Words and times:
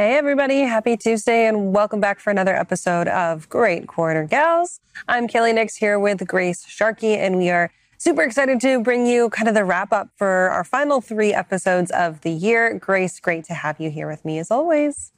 Hey, 0.00 0.16
everybody. 0.16 0.60
Happy 0.60 0.96
Tuesday 0.96 1.46
and 1.46 1.74
welcome 1.74 2.00
back 2.00 2.20
for 2.20 2.30
another 2.30 2.56
episode 2.56 3.06
of 3.08 3.46
Great 3.50 3.86
Quarter 3.86 4.24
Gals. 4.24 4.80
I'm 5.08 5.28
Kaylee 5.28 5.54
Nix 5.54 5.76
here 5.76 5.98
with 5.98 6.26
Grace 6.26 6.64
Sharkey, 6.66 7.16
and 7.16 7.36
we 7.36 7.50
are 7.50 7.70
super 7.98 8.22
excited 8.22 8.62
to 8.62 8.82
bring 8.82 9.06
you 9.06 9.28
kind 9.28 9.46
of 9.46 9.52
the 9.52 9.62
wrap 9.62 9.92
up 9.92 10.08
for 10.16 10.48
our 10.48 10.64
final 10.64 11.02
three 11.02 11.34
episodes 11.34 11.90
of 11.90 12.22
the 12.22 12.30
year. 12.30 12.78
Grace, 12.78 13.20
great 13.20 13.44
to 13.44 13.52
have 13.52 13.78
you 13.78 13.90
here 13.90 14.08
with 14.08 14.24
me 14.24 14.38
as 14.38 14.50
always. 14.50 15.12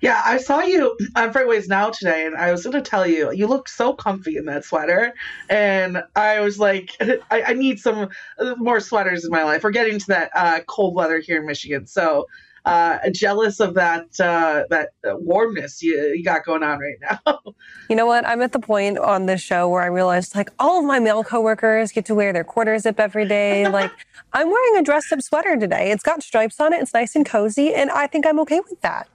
Yeah, 0.00 0.22
I 0.24 0.36
saw 0.36 0.60
you 0.60 0.96
on 1.16 1.32
FreightWaves 1.32 1.66
Now 1.66 1.90
today, 1.90 2.26
and 2.26 2.36
I 2.36 2.52
was 2.52 2.62
going 2.62 2.80
to 2.80 2.88
tell 2.88 3.04
you, 3.04 3.32
you 3.32 3.48
look 3.48 3.68
so 3.68 3.94
comfy 3.94 4.36
in 4.36 4.44
that 4.44 4.64
sweater. 4.64 5.12
And 5.50 6.04
I 6.14 6.38
was 6.38 6.60
like, 6.60 6.92
I, 7.32 7.42
I 7.48 7.52
need 7.54 7.80
some 7.80 8.10
more 8.58 8.78
sweaters 8.78 9.24
in 9.24 9.32
my 9.32 9.42
life. 9.42 9.64
We're 9.64 9.72
getting 9.72 9.98
to 9.98 10.06
that 10.06 10.30
uh, 10.36 10.60
cold 10.68 10.94
weather 10.94 11.18
here 11.18 11.40
in 11.40 11.46
Michigan. 11.46 11.88
So 11.88 12.26
uh, 12.64 12.98
jealous 13.12 13.60
of 13.60 13.74
that 13.74 14.06
uh, 14.20 14.64
that 14.70 14.90
warmness 15.04 15.82
you, 15.82 16.14
you 16.16 16.24
got 16.24 16.44
going 16.44 16.62
on 16.62 16.78
right 16.78 16.96
now. 17.02 17.40
you 17.90 17.96
know 17.96 18.06
what? 18.06 18.26
I'm 18.26 18.40
at 18.42 18.52
the 18.52 18.58
point 18.58 18.98
on 18.98 19.26
this 19.26 19.40
show 19.40 19.68
where 19.68 19.82
I 19.82 19.86
realized 19.86 20.34
like 20.34 20.50
all 20.58 20.78
of 20.78 20.84
my 20.84 20.98
male 20.98 21.24
coworkers 21.24 21.92
get 21.92 22.06
to 22.06 22.14
wear 22.14 22.32
their 22.32 22.44
quarter 22.44 22.78
zip 22.78 22.98
every 22.98 23.26
day. 23.26 23.68
like 23.74 23.92
I'm 24.32 24.48
wearing 24.48 24.76
a 24.78 24.82
dress 24.82 25.12
up 25.12 25.20
sweater 25.20 25.56
today. 25.56 25.90
It's 25.90 26.02
got 26.02 26.22
stripes 26.22 26.60
on 26.60 26.72
it. 26.72 26.80
It's 26.80 26.94
nice 26.94 27.14
and 27.14 27.26
cozy, 27.26 27.74
and 27.74 27.90
I 27.90 28.06
think 28.06 28.26
I'm 28.26 28.40
okay 28.40 28.60
with 28.60 28.80
that. 28.80 29.08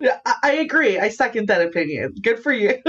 Yeah, 0.00 0.18
I 0.42 0.52
agree. 0.52 0.98
I 0.98 1.10
second 1.10 1.46
that 1.48 1.60
opinion. 1.60 2.14
Good 2.22 2.42
for 2.42 2.52
you. 2.52 2.78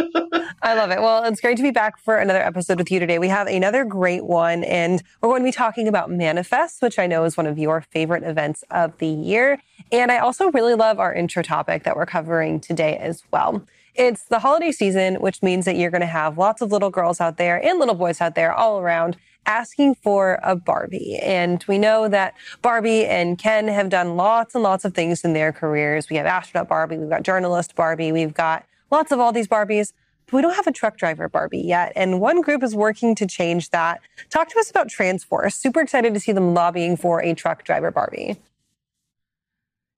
I 0.62 0.76
love 0.76 0.92
it. 0.92 1.02
Well, 1.02 1.26
it's 1.26 1.42
great 1.42 1.58
to 1.58 1.64
be 1.64 1.72
back 1.72 2.00
for 2.00 2.18
another 2.18 2.42
episode 2.42 2.78
with 2.78 2.90
you 2.90 3.02
today. 3.02 3.20
We 3.20 3.28
have 3.28 3.48
another 3.48 3.84
great 3.84 4.24
one, 4.24 4.64
and 4.64 5.04
we're 5.20 5.28
going 5.28 5.42
to 5.42 5.48
be 5.48 5.52
talking 5.52 5.90
about 5.90 6.10
Manifest, 6.10 6.82
which 6.82 6.98
I 6.98 7.08
know 7.08 7.26
is 7.26 7.36
one 7.36 7.48
of 7.48 7.58
your 7.60 7.82
favorite 7.82 8.24
events 8.24 8.64
of 8.72 8.98
the 9.00 9.08
year. 9.08 9.62
And 9.92 10.10
I 10.10 10.20
also 10.20 10.52
really 10.52 10.74
love 10.74 11.00
our 11.00 11.14
intro 11.14 11.44
topic 11.44 11.84
that 11.84 11.98
we're 11.98 12.06
covering 12.06 12.62
today 12.62 12.96
as 12.98 13.24
well. 13.30 13.62
It's 13.94 14.24
the 14.24 14.40
holiday 14.40 14.72
season, 14.72 15.16
which 15.16 15.44
means 15.44 15.66
that 15.66 15.76
you're 15.76 15.92
going 15.92 16.00
to 16.00 16.08
have 16.08 16.38
lots 16.38 16.62
of 16.62 16.72
little 16.72 16.90
girls 16.90 17.20
out 17.20 17.36
there 17.36 17.62
and 17.62 17.78
little 17.78 17.96
boys 17.96 18.22
out 18.22 18.36
there 18.36 18.54
all 18.54 18.80
around 18.80 19.18
asking 19.46 19.96
for 19.96 20.40
a 20.44 20.56
Barbie. 20.56 21.18
And 21.18 21.64
we 21.68 21.78
know 21.78 22.08
that 22.08 22.36
Barbie 22.62 23.06
and 23.06 23.38
Ken 23.38 23.68
have 23.68 23.90
done 23.90 24.16
lots 24.16 24.56
and 24.56 24.64
lots 24.64 24.86
of 24.86 24.94
things 24.94 25.24
in 25.24 25.34
their 25.34 25.52
careers. 25.52 26.10
We 26.10 26.18
have 26.18 26.26
astronaut 26.26 26.68
Barbie, 26.70 26.98
we've 26.98 27.10
got 27.10 27.24
journalist 27.24 27.76
Barbie, 27.76 28.12
we've 28.12 28.34
got 28.34 28.66
lots 28.92 29.12
of 29.12 29.20
all 29.20 29.32
these 29.32 29.48
Barbies. 29.48 29.94
But 30.28 30.38
we 30.38 30.42
don't 30.42 30.56
have 30.56 30.68
a 30.68 30.72
truck 30.72 30.98
driver 30.98 31.28
Barbie 31.28 31.60
yet. 31.60 31.92
And 31.96 32.22
one 32.22 32.42
group 32.42 32.64
is 32.64 32.76
working 32.76 33.16
to 33.16 33.26
change 33.26 33.70
that. 33.72 34.00
Talk 34.30 34.48
to 34.50 34.60
us 34.60 34.70
about 34.70 34.88
Transforce. 34.88 35.56
Super 35.56 35.82
excited 35.82 36.14
to 36.14 36.20
see 36.20 36.32
them 36.32 36.54
lobbying 36.54 36.96
for 36.96 37.22
a 37.22 37.34
truck 37.34 37.66
driver 37.66 37.92
Barbie. 37.92 38.38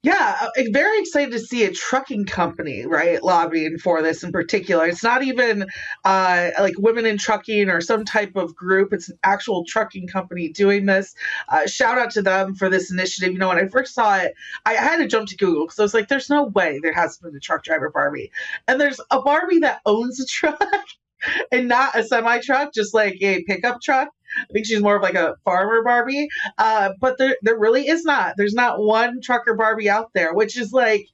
Yeah, 0.03 0.35
uh, 0.41 0.49
I'm 0.57 0.73
very 0.73 0.99
excited 0.99 1.31
to 1.31 1.39
see 1.39 1.63
a 1.63 1.71
trucking 1.71 2.25
company, 2.25 2.85
right, 2.85 3.23
lobbying 3.23 3.77
for 3.77 4.01
this 4.01 4.21
in 4.21 4.33
particular. 4.33 4.85
It's 4.85 5.01
not 5.01 5.23
even 5.23 5.65
uh, 6.03 6.49
like 6.59 6.73
women 6.77 7.05
in 7.05 7.17
trucking 7.17 7.69
or 7.69 7.79
some 7.79 8.03
type 8.03 8.35
of 8.35 8.53
group. 8.53 8.91
It's 8.91 9.07
an 9.07 9.17
actual 9.23 9.63
trucking 9.65 10.09
company 10.09 10.49
doing 10.49 10.87
this. 10.87 11.15
Uh, 11.47 11.67
shout 11.67 11.97
out 11.97 12.11
to 12.11 12.21
them 12.21 12.53
for 12.53 12.69
this 12.69 12.91
initiative. 12.91 13.31
You 13.31 13.39
know, 13.39 13.47
when 13.47 13.57
I 13.57 13.69
first 13.69 13.93
saw 13.93 14.17
it, 14.17 14.33
I 14.65 14.73
had 14.73 14.97
to 14.97 15.07
jump 15.07 15.29
to 15.29 15.37
Google 15.37 15.67
because 15.67 15.79
I 15.79 15.83
was 15.83 15.93
like, 15.93 16.09
there's 16.09 16.29
no 16.29 16.43
way 16.47 16.81
there 16.83 16.91
hasn't 16.93 17.23
been 17.23 17.37
a 17.37 17.39
truck 17.39 17.63
driver 17.63 17.89
Barbie. 17.89 18.29
And 18.67 18.81
there's 18.81 18.99
a 19.09 19.21
Barbie 19.21 19.59
that 19.59 19.79
owns 19.85 20.19
a 20.19 20.25
truck 20.25 20.61
and 21.53 21.69
not 21.69 21.97
a 21.97 22.03
semi 22.03 22.39
truck, 22.41 22.73
just 22.73 22.93
like 22.93 23.17
a 23.21 23.41
pickup 23.43 23.81
truck. 23.81 24.09
I 24.41 24.53
think 24.53 24.65
she's 24.65 24.81
more 24.81 24.95
of 24.95 25.01
like 25.01 25.15
a 25.15 25.35
farmer 25.45 25.83
Barbie. 25.83 26.27
Uh, 26.57 26.91
but 26.99 27.17
there, 27.17 27.37
there 27.41 27.57
really 27.57 27.87
is 27.87 28.03
not. 28.03 28.35
There's 28.37 28.53
not 28.53 28.79
one 28.79 29.21
trucker 29.21 29.55
Barbie 29.55 29.89
out 29.89 30.11
there, 30.13 30.33
which 30.33 30.57
is 30.57 30.71
like, 30.73 31.07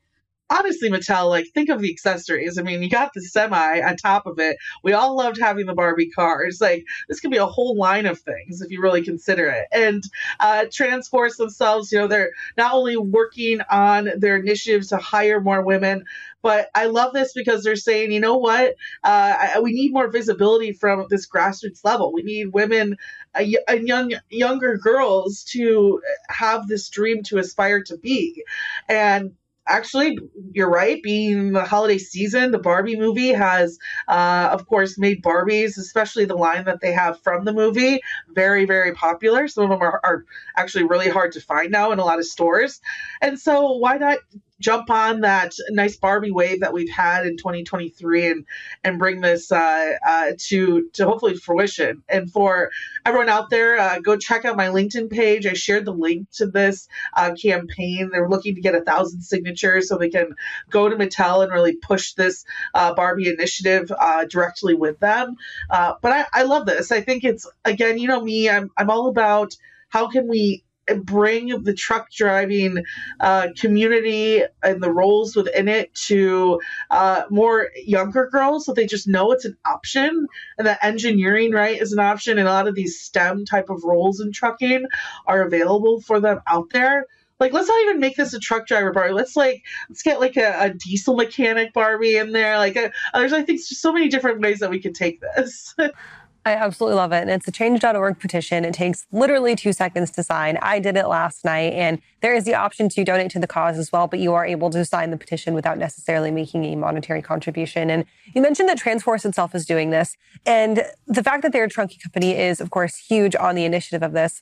honestly, 0.49 0.89
Mattel, 0.89 1.29
like, 1.29 1.47
think 1.53 1.69
of 1.69 1.81
the 1.81 1.91
accessories. 1.91 2.57
I 2.57 2.63
mean, 2.63 2.81
you 2.83 2.89
got 2.89 3.11
the 3.13 3.21
semi 3.21 3.81
on 3.81 3.95
top 3.97 4.25
of 4.25 4.39
it. 4.39 4.57
We 4.83 4.93
all 4.93 5.15
loved 5.15 5.39
having 5.39 5.65
the 5.65 5.73
Barbie 5.73 6.09
cars. 6.09 6.59
Like, 6.61 6.85
this 7.07 7.19
could 7.19 7.31
be 7.31 7.37
a 7.37 7.45
whole 7.45 7.77
line 7.77 8.05
of 8.05 8.19
things 8.19 8.61
if 8.61 8.71
you 8.71 8.81
really 8.81 9.03
consider 9.03 9.47
it. 9.47 9.65
And 9.71 10.03
uh, 10.39 10.65
Transforce 10.71 11.37
themselves, 11.37 11.91
you 11.91 11.99
know, 11.99 12.07
they're 12.07 12.31
not 12.57 12.73
only 12.73 12.97
working 12.97 13.61
on 13.69 14.09
their 14.17 14.37
initiatives 14.37 14.89
to 14.89 14.97
hire 14.97 15.41
more 15.41 15.61
women, 15.63 16.05
but 16.41 16.69
I 16.73 16.85
love 16.85 17.13
this 17.13 17.33
because 17.33 17.63
they're 17.63 17.75
saying, 17.75 18.11
you 18.11 18.19
know 18.19 18.37
what, 18.37 18.75
uh, 19.03 19.35
I, 19.55 19.59
we 19.59 19.73
need 19.73 19.91
more 19.91 20.09
visibility 20.09 20.71
from 20.71 21.05
this 21.09 21.27
grassroots 21.27 21.83
level. 21.83 22.13
We 22.13 22.23
need 22.23 22.47
women 22.53 22.95
uh, 23.35 23.43
and 23.67 23.87
young 23.87 24.13
younger 24.29 24.77
girls 24.77 25.43
to 25.51 26.01
have 26.29 26.67
this 26.67 26.89
dream 26.89 27.23
to 27.23 27.39
aspire 27.39 27.83
to 27.83 27.97
be, 27.97 28.43
and 28.87 29.31
actually, 29.69 30.17
you're 30.53 30.69
right. 30.69 31.01
Being 31.03 31.53
the 31.53 31.63
holiday 31.63 31.97
season, 31.97 32.51
the 32.51 32.59
Barbie 32.59 32.97
movie 32.97 33.29
has, 33.31 33.77
uh, 34.07 34.49
of 34.51 34.67
course, 34.67 34.97
made 34.97 35.23
Barbies, 35.23 35.77
especially 35.77 36.25
the 36.25 36.35
line 36.35 36.65
that 36.65 36.81
they 36.81 36.91
have 36.91 37.21
from 37.21 37.45
the 37.45 37.53
movie, 37.53 38.01
very, 38.29 38.65
very 38.65 38.93
popular. 38.93 39.47
Some 39.47 39.65
of 39.65 39.69
them 39.69 39.81
are, 39.81 40.01
are 40.03 40.25
actually 40.57 40.83
really 40.83 41.09
hard 41.09 41.31
to 41.33 41.41
find 41.41 41.71
now 41.71 41.91
in 41.91 41.99
a 41.99 42.05
lot 42.05 42.19
of 42.19 42.25
stores. 42.25 42.81
And 43.21 43.39
so, 43.39 43.73
why 43.77 43.97
not 43.97 44.17
jump 44.59 44.89
on 44.89 45.21
that 45.21 45.53
nice 45.69 45.97
Barbie 45.97 46.31
wave 46.31 46.61
that 46.61 46.73
we've 46.73 46.89
had 46.89 47.25
in 47.25 47.37
2023 47.37 48.27
and 48.27 48.45
and 48.83 48.99
bring 48.99 49.21
this 49.21 49.51
uh, 49.51 49.93
uh, 50.05 50.31
to 50.47 50.89
to 50.93 51.05
hopefully 51.05 51.35
fruition. 51.35 52.03
And 52.09 52.31
for 52.31 52.69
everyone 53.05 53.29
out 53.29 53.49
there, 53.49 53.79
uh, 53.79 53.99
go 53.99 54.17
check 54.17 54.45
out 54.45 54.57
my 54.57 54.67
LinkedIn 54.67 55.09
page. 55.09 55.45
I 55.45 55.53
shared 55.53 55.85
the 55.85 55.93
link 55.93 56.29
to 56.33 56.47
this 56.47 56.87
uh, 57.15 57.33
campaign. 57.33 58.09
They're 58.11 58.29
looking 58.29 58.55
to 58.55 58.61
get 58.61 58.75
a 58.75 58.81
thousand 58.81 59.21
signatures 59.21 59.87
so 59.87 59.97
they 59.97 60.09
can 60.09 60.35
go 60.69 60.89
to 60.89 60.95
Mattel 60.95 61.43
and 61.43 61.51
really 61.51 61.75
push 61.75 62.13
this 62.13 62.45
uh, 62.73 62.93
Barbie 62.93 63.29
initiative 63.29 63.91
uh, 63.97 64.25
directly 64.25 64.75
with 64.75 64.99
them. 64.99 65.35
but 65.69 66.05
I, 66.05 66.25
I 66.33 66.43
love 66.43 66.65
this. 66.65 66.91
I 66.91 67.01
think 67.01 67.23
it's 67.23 67.49
again, 67.65 67.97
you 67.97 68.07
know 68.07 68.21
me. 68.21 68.49
I'm 68.49 68.69
I'm 68.77 68.89
all 68.89 69.07
about 69.07 69.55
how 69.89 70.07
can 70.07 70.27
we 70.27 70.63
bring 70.95 71.63
the 71.63 71.73
truck 71.73 72.11
driving 72.11 72.83
uh, 73.19 73.47
community 73.57 74.43
and 74.63 74.81
the 74.81 74.91
roles 74.91 75.35
within 75.35 75.67
it 75.67 75.93
to 75.93 76.59
uh, 76.91 77.23
more 77.29 77.69
younger 77.85 78.27
girls 78.31 78.65
so 78.65 78.73
they 78.73 78.85
just 78.85 79.07
know 79.07 79.31
it's 79.31 79.45
an 79.45 79.57
option 79.65 80.27
and 80.57 80.67
that 80.67 80.83
engineering 80.83 81.51
right 81.51 81.81
is 81.81 81.93
an 81.93 81.99
option 81.99 82.37
and 82.37 82.47
a 82.47 82.51
lot 82.51 82.67
of 82.67 82.75
these 82.75 82.99
stem 82.99 83.45
type 83.45 83.69
of 83.69 83.83
roles 83.83 84.19
in 84.19 84.31
trucking 84.31 84.85
are 85.25 85.41
available 85.41 86.01
for 86.01 86.19
them 86.19 86.41
out 86.47 86.69
there. 86.71 87.05
Like 87.39 87.53
let's 87.53 87.69
not 87.69 87.81
even 87.83 87.99
make 88.01 88.17
this 88.17 88.33
a 88.33 88.39
truck 88.39 88.67
driver 88.67 88.91
barbie 88.91 89.13
let's 89.13 89.37
like 89.37 89.63
let's 89.87 90.01
get 90.01 90.19
like 90.19 90.35
a, 90.35 90.57
a 90.59 90.73
diesel 90.73 91.15
mechanic 91.15 91.71
barbie 91.73 92.17
in 92.17 92.33
there. 92.33 92.57
Like 92.57 92.75
uh, 92.75 92.89
there's 93.13 93.31
i 93.31 93.41
think 93.43 93.61
so 93.61 93.93
many 93.93 94.09
different 94.09 94.41
ways 94.41 94.59
that 94.59 94.69
we 94.69 94.81
could 94.81 94.93
take 94.93 95.21
this 95.21 95.73
I 96.49 96.53
absolutely 96.55 96.95
love 96.95 97.11
it. 97.11 97.21
And 97.21 97.29
it's 97.29 97.47
a 97.47 97.51
change.org 97.51 98.19
petition. 98.19 98.65
It 98.65 98.73
takes 98.73 99.05
literally 99.11 99.55
two 99.55 99.71
seconds 99.71 100.09
to 100.11 100.23
sign. 100.23 100.57
I 100.63 100.79
did 100.79 100.97
it 100.97 101.05
last 101.05 101.45
night, 101.45 101.73
and 101.73 102.01
there 102.21 102.33
is 102.33 102.43
the 102.43 102.55
option 102.55 102.89
to 102.89 103.03
donate 103.03 103.29
to 103.31 103.39
the 103.39 103.45
cause 103.45 103.77
as 103.77 103.91
well, 103.91 104.07
but 104.07 104.17
you 104.17 104.33
are 104.33 104.43
able 104.43 104.71
to 104.71 104.83
sign 104.83 105.11
the 105.11 105.17
petition 105.17 105.53
without 105.53 105.77
necessarily 105.77 106.31
making 106.31 106.65
a 106.65 106.75
monetary 106.75 107.21
contribution. 107.21 107.91
And 107.91 108.03
you 108.33 108.41
mentioned 108.41 108.67
that 108.67 108.79
Transforce 108.79 109.25
itself 109.25 109.53
is 109.53 109.67
doing 109.67 109.91
this. 109.91 110.17
And 110.43 110.83
the 111.05 111.21
fact 111.21 111.43
that 111.43 111.53
they're 111.53 111.65
a 111.65 111.69
trunking 111.69 112.01
company 112.01 112.35
is, 112.35 112.59
of 112.59 112.71
course, 112.71 112.95
huge 112.97 113.35
on 113.35 113.53
the 113.53 113.65
initiative 113.65 114.01
of 114.01 114.13
this. 114.13 114.41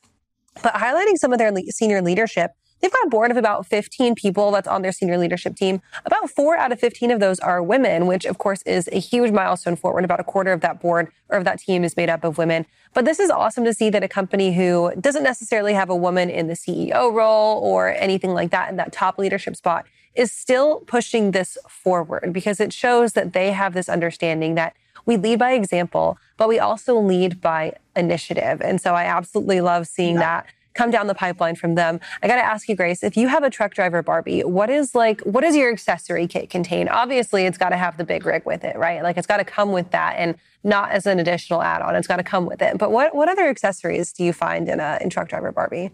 But 0.63 0.75
highlighting 0.75 1.17
some 1.17 1.33
of 1.33 1.39
their 1.39 1.51
senior 1.71 2.01
leadership 2.01 2.51
They've 2.81 2.91
got 2.91 3.07
a 3.07 3.09
board 3.09 3.31
of 3.31 3.37
about 3.37 3.65
15 3.65 4.15
people 4.15 4.51
that's 4.51 4.67
on 4.67 4.81
their 4.81 4.91
senior 4.91 5.17
leadership 5.17 5.55
team. 5.55 5.81
About 6.05 6.29
four 6.29 6.57
out 6.57 6.71
of 6.71 6.79
15 6.79 7.11
of 7.11 7.19
those 7.19 7.39
are 7.39 7.61
women, 7.61 8.05
which 8.05 8.25
of 8.25 8.37
course 8.37 8.61
is 8.63 8.87
a 8.91 8.99
huge 8.99 9.31
milestone 9.31 9.75
forward. 9.75 10.03
About 10.03 10.19
a 10.19 10.23
quarter 10.23 10.53
of 10.53 10.61
that 10.61 10.79
board 10.79 11.11
or 11.29 11.37
of 11.37 11.43
that 11.45 11.59
team 11.59 11.83
is 11.83 11.97
made 11.97 12.09
up 12.09 12.23
of 12.23 12.37
women. 12.37 12.65
But 12.93 13.05
this 13.05 13.19
is 13.19 13.29
awesome 13.29 13.63
to 13.65 13.73
see 13.73 13.89
that 13.89 14.03
a 14.03 14.07
company 14.07 14.53
who 14.53 14.91
doesn't 14.99 15.23
necessarily 15.23 15.73
have 15.73 15.89
a 15.89 15.95
woman 15.95 16.29
in 16.29 16.47
the 16.47 16.53
CEO 16.53 17.11
role 17.13 17.59
or 17.63 17.93
anything 17.95 18.33
like 18.33 18.51
that 18.51 18.69
in 18.69 18.75
that 18.77 18.91
top 18.91 19.17
leadership 19.17 19.55
spot 19.55 19.85
is 20.15 20.31
still 20.31 20.79
pushing 20.81 21.31
this 21.31 21.57
forward 21.69 22.33
because 22.33 22.59
it 22.59 22.73
shows 22.73 23.13
that 23.13 23.33
they 23.33 23.51
have 23.51 23.73
this 23.73 23.87
understanding 23.87 24.55
that 24.55 24.75
we 25.05 25.15
lead 25.15 25.39
by 25.39 25.53
example, 25.53 26.17
but 26.35 26.49
we 26.49 26.59
also 26.59 26.99
lead 26.99 27.39
by 27.39 27.73
initiative. 27.95 28.61
And 28.61 28.81
so 28.81 28.93
I 28.93 29.05
absolutely 29.05 29.61
love 29.61 29.87
seeing 29.87 30.15
that 30.15 30.47
come 30.77 30.91
down 30.91 31.07
the 31.07 31.15
pipeline 31.15 31.55
from 31.55 31.75
them. 31.75 31.99
I 32.21 32.27
got 32.27 32.35
to 32.35 32.43
ask 32.43 32.69
you, 32.69 32.75
Grace, 32.75 33.03
if 33.03 33.17
you 33.17 33.27
have 33.27 33.43
a 33.43 33.49
truck 33.49 33.73
driver 33.73 34.01
Barbie, 34.01 34.41
what 34.41 34.69
is 34.69 34.95
like, 34.95 35.21
what 35.21 35.41
does 35.41 35.55
your 35.55 35.71
accessory 35.71 36.27
kit 36.27 36.49
contain? 36.49 36.87
Obviously, 36.87 37.45
it's 37.45 37.57
got 37.57 37.69
to 37.69 37.77
have 37.77 37.97
the 37.97 38.05
big 38.05 38.25
rig 38.25 38.45
with 38.45 38.63
it, 38.63 38.77
right? 38.77 39.03
Like 39.03 39.17
it's 39.17 39.27
got 39.27 39.37
to 39.37 39.45
come 39.45 39.71
with 39.71 39.91
that 39.91 40.15
and 40.17 40.35
not 40.63 40.91
as 40.91 41.05
an 41.05 41.19
additional 41.19 41.61
add-on. 41.61 41.95
It's 41.95 42.07
got 42.07 42.17
to 42.17 42.23
come 42.23 42.45
with 42.45 42.61
it. 42.61 42.77
But 42.77 42.91
what, 42.91 43.15
what 43.15 43.27
other 43.27 43.47
accessories 43.47 44.13
do 44.13 44.23
you 44.23 44.33
find 44.33 44.69
in 44.69 44.79
a 44.79 44.97
in 45.01 45.09
truck 45.09 45.29
driver 45.29 45.51
Barbie? 45.51 45.91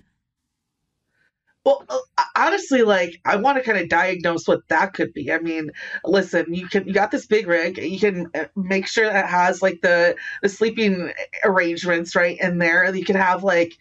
Well, 1.66 1.86
uh, 1.88 2.24
honestly, 2.36 2.82
like 2.82 3.22
I 3.24 3.38
want 3.38 3.58
to 3.58 3.64
kind 3.64 3.78
of 3.78 3.88
diagnose 3.88 4.48
what 4.48 4.68
that 4.68 4.94
could 4.94 5.14
be. 5.14 5.32
I 5.32 5.40
mean, 5.40 5.72
listen, 6.04 6.54
you 6.54 6.68
can 6.68 6.86
you 6.86 6.94
got 6.94 7.10
this 7.10 7.26
big 7.26 7.48
rig. 7.48 7.78
You 7.78 8.00
can 8.00 8.30
uh, 8.36 8.46
make 8.56 8.86
sure 8.86 9.06
that 9.06 9.26
it 9.26 9.30
has 9.30 9.62
like 9.62 9.80
the 9.82 10.16
the 10.42 10.50
sleeping 10.50 11.14
arrangements 11.46 12.16
right 12.16 12.38
in 12.38 12.58
there. 12.58 12.94
You 12.94 13.06
can 13.06 13.16
have 13.16 13.44
like 13.44 13.78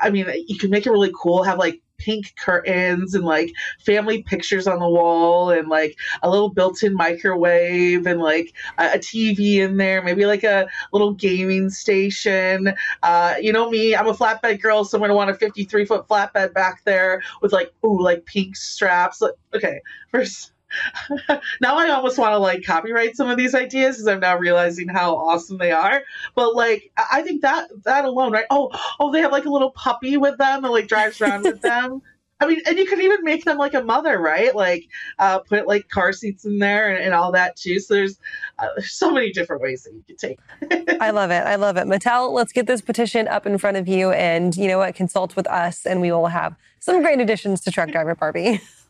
I 0.00 0.10
mean, 0.10 0.26
you 0.46 0.58
can 0.58 0.70
make 0.70 0.86
it 0.86 0.90
really 0.90 1.12
cool, 1.14 1.42
have 1.42 1.58
like 1.58 1.80
pink 2.02 2.34
curtains 2.36 3.14
and 3.14 3.24
like 3.24 3.52
family 3.84 4.22
pictures 4.22 4.66
on 4.66 4.80
the 4.80 4.88
wall 4.88 5.50
and 5.50 5.68
like 5.68 5.96
a 6.22 6.30
little 6.30 6.48
built-in 6.48 6.94
microwave 6.94 8.06
and 8.06 8.20
like 8.20 8.52
a, 8.78 8.94
a 8.94 8.98
TV 8.98 9.56
in 9.56 9.76
there, 9.76 10.02
maybe 10.02 10.26
like 10.26 10.44
a 10.44 10.68
little 10.92 11.12
gaming 11.12 11.70
station. 11.70 12.74
Uh, 13.02 13.34
you 13.40 13.52
know 13.52 13.70
me, 13.70 13.94
I'm 13.94 14.08
a 14.08 14.14
flatbed 14.14 14.60
girl, 14.60 14.84
so 14.84 14.96
I'm 14.98 15.02
gonna 15.02 15.14
want 15.14 15.30
a 15.30 15.34
53 15.34 15.84
foot 15.84 16.08
flatbed 16.08 16.52
back 16.54 16.82
there 16.84 17.22
with 17.40 17.52
like 17.52 17.72
ooh 17.84 18.02
like 18.02 18.24
pink 18.26 18.56
straps. 18.56 19.20
Like, 19.20 19.34
okay, 19.54 19.80
first 20.10 20.52
now 21.60 21.76
I 21.76 21.88
almost 21.90 22.18
want 22.18 22.32
to 22.32 22.38
like 22.38 22.64
copyright 22.64 23.16
some 23.16 23.28
of 23.28 23.36
these 23.36 23.54
ideas 23.54 23.96
because 23.96 24.08
I'm 24.08 24.20
now 24.20 24.36
realizing 24.38 24.88
how 24.88 25.16
awesome 25.16 25.58
they 25.58 25.72
are. 25.72 26.02
But 26.34 26.54
like, 26.54 26.90
I 27.10 27.22
think 27.22 27.42
that 27.42 27.68
that 27.84 28.04
alone, 28.04 28.32
right? 28.32 28.46
Oh, 28.50 28.70
oh, 29.00 29.12
they 29.12 29.20
have 29.20 29.32
like 29.32 29.44
a 29.44 29.50
little 29.50 29.70
puppy 29.70 30.16
with 30.16 30.38
them 30.38 30.64
and 30.64 30.72
like 30.72 30.88
drives 30.88 31.20
around 31.20 31.42
with 31.42 31.60
them. 31.60 32.02
I 32.42 32.46
mean, 32.46 32.60
and 32.66 32.76
you 32.76 32.86
could 32.86 33.00
even 33.00 33.22
make 33.22 33.44
them 33.44 33.56
like 33.56 33.72
a 33.72 33.84
mother, 33.84 34.18
right? 34.18 34.52
Like, 34.52 34.88
uh, 35.20 35.38
put 35.38 35.68
like 35.68 35.88
car 35.88 36.12
seats 36.12 36.44
in 36.44 36.58
there 36.58 36.90
and, 36.90 37.00
and 37.00 37.14
all 37.14 37.30
that 37.30 37.54
too. 37.54 37.78
So 37.78 37.94
there's, 37.94 38.18
uh, 38.58 38.66
there's 38.76 38.92
so 38.92 39.12
many 39.12 39.30
different 39.30 39.62
ways 39.62 39.84
that 39.84 39.92
you 39.92 40.02
could 40.08 40.18
take. 40.18 40.40
I 41.00 41.10
love 41.10 41.30
it. 41.30 41.46
I 41.46 41.54
love 41.54 41.76
it. 41.76 41.86
Mattel, 41.86 42.32
let's 42.32 42.52
get 42.52 42.66
this 42.66 42.80
petition 42.80 43.28
up 43.28 43.46
in 43.46 43.58
front 43.58 43.76
of 43.76 43.86
you, 43.86 44.10
and 44.10 44.56
you 44.56 44.66
know 44.66 44.78
what? 44.78 44.96
Consult 44.96 45.36
with 45.36 45.46
us, 45.46 45.86
and 45.86 46.00
we 46.00 46.10
will 46.10 46.26
have 46.26 46.56
some 46.80 47.00
great 47.00 47.20
additions 47.20 47.60
to 47.60 47.70
Truck 47.70 47.90
Driver 47.90 48.16
Barbie. 48.16 48.60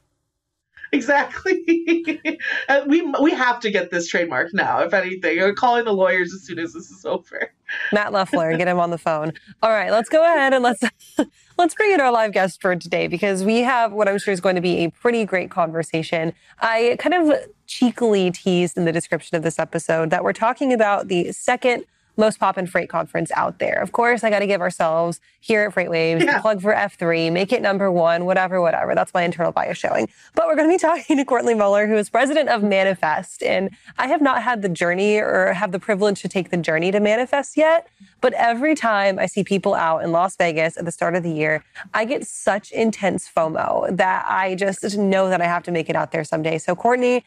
exactly. 0.92 2.08
Uh, 2.68 2.82
we 2.86 3.02
we 3.20 3.30
have 3.32 3.60
to 3.60 3.70
get 3.70 3.90
this 3.90 4.08
trademark 4.08 4.52
now. 4.52 4.80
If 4.80 4.94
anything, 4.94 5.38
we're 5.38 5.52
calling 5.52 5.84
the 5.84 5.92
lawyers 5.92 6.32
as 6.32 6.44
soon 6.44 6.58
as 6.58 6.72
this 6.72 6.90
is 6.90 7.04
over. 7.04 7.52
Matt 7.92 8.12
Leffler, 8.12 8.56
get 8.56 8.68
him 8.68 8.78
on 8.78 8.90
the 8.90 8.98
phone. 8.98 9.32
All 9.62 9.70
right, 9.70 9.90
let's 9.90 10.08
go 10.08 10.24
ahead 10.24 10.52
and 10.52 10.62
let's 10.62 10.82
let's 11.58 11.74
bring 11.74 11.92
in 11.92 12.00
our 12.00 12.12
live 12.12 12.32
guest 12.32 12.60
for 12.60 12.74
today 12.76 13.08
because 13.08 13.44
we 13.44 13.60
have 13.60 13.92
what 13.92 14.08
I'm 14.08 14.18
sure 14.18 14.32
is 14.32 14.40
going 14.40 14.56
to 14.56 14.60
be 14.60 14.84
a 14.84 14.90
pretty 14.90 15.24
great 15.24 15.50
conversation. 15.50 16.32
I 16.60 16.96
kind 16.98 17.14
of 17.14 17.38
cheekily 17.66 18.30
teased 18.30 18.76
in 18.76 18.84
the 18.84 18.92
description 18.92 19.36
of 19.36 19.42
this 19.42 19.58
episode 19.58 20.10
that 20.10 20.24
we're 20.24 20.32
talking 20.32 20.72
about 20.72 21.08
the 21.08 21.32
second 21.32 21.84
most 22.16 22.38
pop 22.38 22.56
and 22.56 22.68
freight 22.68 22.88
conference 22.88 23.30
out 23.34 23.58
there. 23.58 23.80
Of 23.80 23.92
course, 23.92 24.22
I 24.22 24.30
got 24.30 24.40
to 24.40 24.46
give 24.46 24.60
ourselves 24.60 25.20
here 25.40 25.62
at 25.62 25.74
FreightWaves 25.74 26.24
yeah. 26.24 26.40
plug 26.40 26.60
for 26.60 26.74
F3, 26.74 27.32
make 27.32 27.52
it 27.52 27.62
number 27.62 27.90
one, 27.90 28.24
whatever, 28.24 28.60
whatever. 28.60 28.94
That's 28.94 29.12
my 29.14 29.22
internal 29.22 29.52
bias 29.52 29.78
showing. 29.78 30.08
But 30.34 30.46
we're 30.46 30.56
going 30.56 30.68
to 30.68 30.74
be 30.74 30.78
talking 30.80 31.16
to 31.16 31.24
Courtney 31.24 31.54
Muller, 31.54 31.86
who 31.86 31.96
is 31.96 32.10
president 32.10 32.48
of 32.48 32.62
Manifest. 32.62 33.42
And 33.42 33.70
I 33.98 34.08
have 34.08 34.20
not 34.20 34.42
had 34.42 34.62
the 34.62 34.68
journey 34.68 35.16
or 35.16 35.52
have 35.52 35.72
the 35.72 35.80
privilege 35.80 36.22
to 36.22 36.28
take 36.28 36.50
the 36.50 36.56
journey 36.56 36.90
to 36.92 37.00
Manifest 37.00 37.56
yet. 37.56 37.88
But 38.20 38.34
every 38.34 38.74
time 38.74 39.18
I 39.18 39.26
see 39.26 39.42
people 39.42 39.74
out 39.74 40.04
in 40.04 40.12
Las 40.12 40.36
Vegas 40.36 40.76
at 40.76 40.84
the 40.84 40.92
start 40.92 41.16
of 41.16 41.22
the 41.22 41.32
year, 41.32 41.64
I 41.92 42.04
get 42.04 42.26
such 42.26 42.70
intense 42.70 43.28
FOMO 43.28 43.96
that 43.96 44.24
I 44.28 44.54
just 44.54 44.96
know 44.96 45.28
that 45.28 45.40
I 45.40 45.46
have 45.46 45.64
to 45.64 45.72
make 45.72 45.90
it 45.90 45.96
out 45.96 46.12
there 46.12 46.22
someday. 46.22 46.58
So, 46.58 46.76
Courtney, 46.76 47.24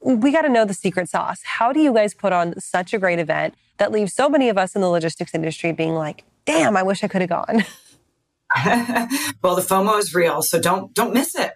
we 0.00 0.32
got 0.32 0.42
to 0.42 0.48
know 0.48 0.64
the 0.64 0.74
secret 0.74 1.08
sauce. 1.08 1.40
How 1.44 1.72
do 1.72 1.80
you 1.80 1.92
guys 1.94 2.14
put 2.14 2.32
on 2.32 2.58
such 2.60 2.92
a 2.92 2.98
great 2.98 3.18
event? 3.18 3.54
that 3.78 3.92
leaves 3.92 4.12
so 4.12 4.28
many 4.28 4.48
of 4.48 4.58
us 4.58 4.74
in 4.74 4.80
the 4.80 4.88
logistics 4.88 5.34
industry 5.34 5.72
being 5.72 5.94
like, 5.94 6.24
damn, 6.44 6.76
I 6.76 6.82
wish 6.82 7.02
I 7.02 7.08
could 7.08 7.20
have 7.22 7.30
gone. 7.30 7.64
well, 9.42 9.56
the 9.56 9.62
FOMO 9.62 9.98
is 9.98 10.14
real, 10.14 10.40
so 10.40 10.60
don't 10.60 10.94
don't 10.94 11.12
miss 11.12 11.34
it. 11.34 11.50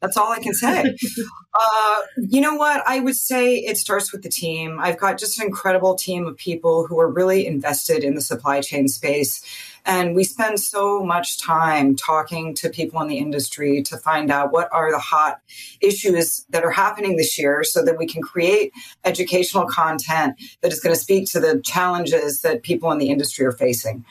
That's 0.00 0.16
all 0.16 0.30
I 0.30 0.38
can 0.38 0.52
say. 0.52 0.82
uh, 1.54 2.00
you 2.16 2.40
know 2.40 2.54
what? 2.54 2.82
I 2.86 3.00
would 3.00 3.16
say 3.16 3.56
it 3.56 3.76
starts 3.76 4.12
with 4.12 4.22
the 4.22 4.28
team. 4.28 4.78
I've 4.78 4.98
got 4.98 5.18
just 5.18 5.40
an 5.40 5.46
incredible 5.46 5.96
team 5.96 6.26
of 6.26 6.36
people 6.36 6.86
who 6.86 7.00
are 7.00 7.10
really 7.10 7.46
invested 7.46 8.04
in 8.04 8.14
the 8.14 8.20
supply 8.20 8.60
chain 8.60 8.86
space. 8.86 9.42
And 9.84 10.14
we 10.14 10.24
spend 10.24 10.60
so 10.60 11.04
much 11.04 11.38
time 11.38 11.94
talking 11.94 12.54
to 12.56 12.70
people 12.70 13.00
in 13.02 13.08
the 13.08 13.18
industry 13.18 13.82
to 13.82 13.98
find 13.98 14.30
out 14.30 14.52
what 14.52 14.68
are 14.72 14.90
the 14.90 14.98
hot 14.98 15.40
issues 15.80 16.46
that 16.50 16.64
are 16.64 16.70
happening 16.70 17.16
this 17.16 17.38
year 17.38 17.62
so 17.64 17.84
that 17.84 17.98
we 17.98 18.06
can 18.06 18.22
create 18.22 18.72
educational 19.04 19.66
content 19.66 20.40
that 20.62 20.72
is 20.72 20.80
going 20.80 20.94
to 20.94 21.00
speak 21.00 21.30
to 21.32 21.40
the 21.40 21.60
challenges 21.64 22.40
that 22.40 22.62
people 22.62 22.90
in 22.92 22.98
the 22.98 23.10
industry 23.10 23.44
are 23.44 23.52
facing. 23.52 24.04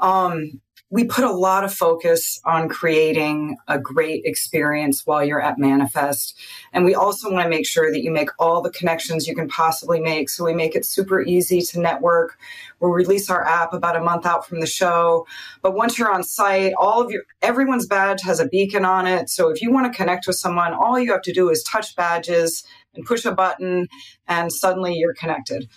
Um, 0.00 0.60
we 0.90 1.04
put 1.04 1.24
a 1.24 1.30
lot 1.30 1.64
of 1.64 1.74
focus 1.74 2.40
on 2.46 2.68
creating 2.68 3.58
a 3.68 3.78
great 3.78 4.24
experience 4.24 5.06
while 5.06 5.22
you're 5.22 5.40
at 5.40 5.58
Manifest. 5.58 6.34
And 6.72 6.86
we 6.86 6.94
also 6.94 7.30
want 7.30 7.44
to 7.44 7.50
make 7.50 7.66
sure 7.66 7.92
that 7.92 8.02
you 8.02 8.10
make 8.10 8.30
all 8.38 8.62
the 8.62 8.70
connections 8.70 9.26
you 9.26 9.34
can 9.34 9.48
possibly 9.48 10.00
make. 10.00 10.30
So 10.30 10.44
we 10.44 10.54
make 10.54 10.74
it 10.74 10.86
super 10.86 11.20
easy 11.20 11.60
to 11.60 11.80
network. 11.80 12.38
We'll 12.80 12.92
release 12.92 13.28
our 13.28 13.46
app 13.46 13.74
about 13.74 13.96
a 13.96 14.02
month 14.02 14.24
out 14.24 14.46
from 14.46 14.60
the 14.60 14.66
show. 14.66 15.26
But 15.60 15.74
once 15.74 15.98
you're 15.98 16.12
on 16.12 16.22
site, 16.22 16.72
all 16.78 17.02
of 17.02 17.10
your 17.10 17.24
everyone's 17.42 17.86
badge 17.86 18.22
has 18.22 18.40
a 18.40 18.48
beacon 18.48 18.86
on 18.86 19.06
it. 19.06 19.28
So 19.28 19.50
if 19.50 19.60
you 19.60 19.70
want 19.70 19.92
to 19.92 19.96
connect 19.96 20.26
with 20.26 20.36
someone, 20.36 20.72
all 20.72 20.98
you 20.98 21.12
have 21.12 21.22
to 21.22 21.32
do 21.32 21.50
is 21.50 21.62
touch 21.64 21.96
badges 21.96 22.64
and 22.94 23.04
push 23.04 23.26
a 23.26 23.32
button 23.32 23.88
and 24.26 24.50
suddenly 24.50 24.94
you're 24.94 25.14
connected. 25.14 25.68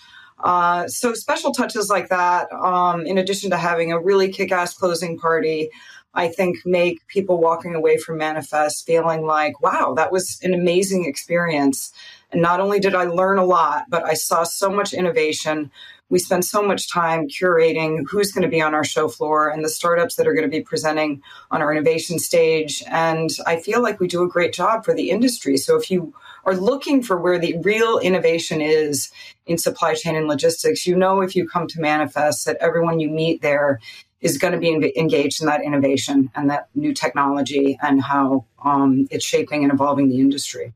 Uh, 0.43 0.87
so 0.87 1.13
special 1.13 1.51
touches 1.51 1.89
like 1.89 2.09
that, 2.09 2.51
um, 2.53 3.05
in 3.05 3.17
addition 3.17 3.49
to 3.51 3.57
having 3.57 3.91
a 3.91 3.99
really 3.99 4.31
kick-ass 4.31 4.73
closing 4.73 5.17
party, 5.17 5.69
I 6.13 6.27
think 6.27 6.57
make 6.65 7.05
people 7.07 7.39
walking 7.39 7.73
away 7.73 7.97
from 7.97 8.17
Manifest 8.17 8.85
feeling 8.85 9.25
like, 9.25 9.61
wow, 9.61 9.93
that 9.95 10.11
was 10.11 10.39
an 10.43 10.53
amazing 10.53 11.05
experience. 11.05 11.93
And 12.31 12.41
not 12.41 12.59
only 12.59 12.79
did 12.79 12.95
I 12.95 13.05
learn 13.05 13.37
a 13.37 13.45
lot, 13.45 13.85
but 13.89 14.03
I 14.03 14.13
saw 14.13 14.43
so 14.43 14.69
much 14.69 14.93
innovation. 14.93 15.71
We 16.11 16.19
spend 16.19 16.43
so 16.43 16.61
much 16.61 16.91
time 16.91 17.29
curating 17.29 18.03
who's 18.05 18.33
going 18.33 18.41
to 18.43 18.49
be 18.49 18.61
on 18.61 18.75
our 18.75 18.83
show 18.83 19.07
floor 19.07 19.49
and 19.49 19.63
the 19.63 19.69
startups 19.69 20.15
that 20.15 20.27
are 20.27 20.33
going 20.33 20.43
to 20.43 20.49
be 20.49 20.61
presenting 20.61 21.23
on 21.49 21.61
our 21.61 21.71
innovation 21.71 22.19
stage. 22.19 22.83
And 22.87 23.29
I 23.47 23.61
feel 23.61 23.81
like 23.81 24.01
we 24.01 24.09
do 24.09 24.21
a 24.21 24.27
great 24.27 24.53
job 24.53 24.83
for 24.83 24.93
the 24.93 25.09
industry. 25.09 25.55
So 25.55 25.77
if 25.77 25.89
you 25.89 26.13
are 26.43 26.53
looking 26.53 27.01
for 27.01 27.17
where 27.17 27.39
the 27.39 27.57
real 27.61 27.97
innovation 27.97 28.59
is 28.59 29.09
in 29.45 29.57
supply 29.57 29.93
chain 29.93 30.17
and 30.17 30.27
logistics, 30.27 30.85
you 30.85 30.97
know, 30.97 31.21
if 31.21 31.33
you 31.33 31.47
come 31.47 31.65
to 31.67 31.79
Manifest, 31.79 32.45
that 32.45 32.57
everyone 32.59 32.99
you 32.99 33.09
meet 33.09 33.41
there 33.41 33.79
is 34.19 34.37
going 34.37 34.53
to 34.53 34.59
be 34.59 34.93
engaged 34.99 35.41
in 35.41 35.47
that 35.47 35.63
innovation 35.63 36.29
and 36.35 36.49
that 36.49 36.67
new 36.75 36.93
technology 36.93 37.79
and 37.81 38.01
how 38.01 38.45
um, 38.65 39.07
it's 39.09 39.25
shaping 39.25 39.63
and 39.63 39.71
evolving 39.71 40.09
the 40.09 40.19
industry. 40.19 40.73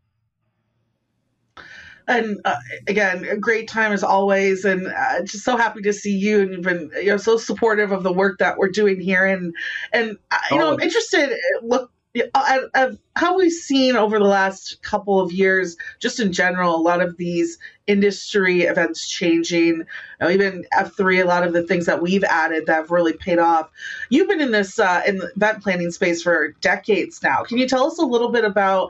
And 2.07 2.39
uh, 2.45 2.55
again, 2.87 3.25
a 3.25 3.37
great 3.37 3.67
time 3.67 3.91
as 3.91 4.03
always, 4.03 4.65
and 4.65 4.87
uh, 4.87 5.23
just 5.23 5.43
so 5.43 5.57
happy 5.57 5.81
to 5.81 5.93
see 5.93 6.15
you. 6.15 6.41
And 6.41 6.51
you've 6.51 6.61
been, 6.61 6.91
you 6.95 7.07
know, 7.07 7.17
so 7.17 7.37
supportive 7.37 7.91
of 7.91 8.03
the 8.03 8.13
work 8.13 8.39
that 8.39 8.57
we're 8.57 8.69
doing 8.69 8.99
here. 8.99 9.25
And 9.25 9.55
and 9.91 10.17
uh, 10.31 10.37
you 10.51 10.57
know, 10.57 10.73
I'm 10.73 10.79
interested. 10.79 11.37
Look, 11.63 11.91
I've, 12.33 12.97
how 13.15 13.37
we've 13.37 13.51
seen 13.51 13.95
over 13.95 14.19
the 14.19 14.25
last 14.25 14.81
couple 14.81 15.19
of 15.19 15.31
years, 15.31 15.75
just 15.99 16.19
in 16.19 16.31
general, 16.31 16.75
a 16.75 16.81
lot 16.81 17.01
of 17.01 17.17
these 17.17 17.57
industry 17.87 18.61
events 18.61 19.09
changing. 19.09 19.77
You 19.77 19.85
know, 20.21 20.29
even 20.29 20.65
F3, 20.73 21.23
a 21.23 21.27
lot 21.27 21.45
of 21.45 21.53
the 21.53 21.63
things 21.63 21.85
that 21.87 22.01
we've 22.01 22.23
added 22.23 22.67
that 22.67 22.75
have 22.75 22.91
really 22.91 23.13
paid 23.13 23.39
off. 23.39 23.69
You've 24.09 24.29
been 24.29 24.41
in 24.41 24.51
this 24.51 24.79
uh, 24.79 25.01
in 25.05 25.17
the 25.17 25.31
event 25.35 25.61
planning 25.61 25.91
space 25.91 26.23
for 26.23 26.55
decades 26.61 27.21
now. 27.21 27.43
Can 27.43 27.57
you 27.57 27.67
tell 27.67 27.85
us 27.85 27.99
a 27.99 28.05
little 28.05 28.29
bit 28.29 28.45
about 28.45 28.89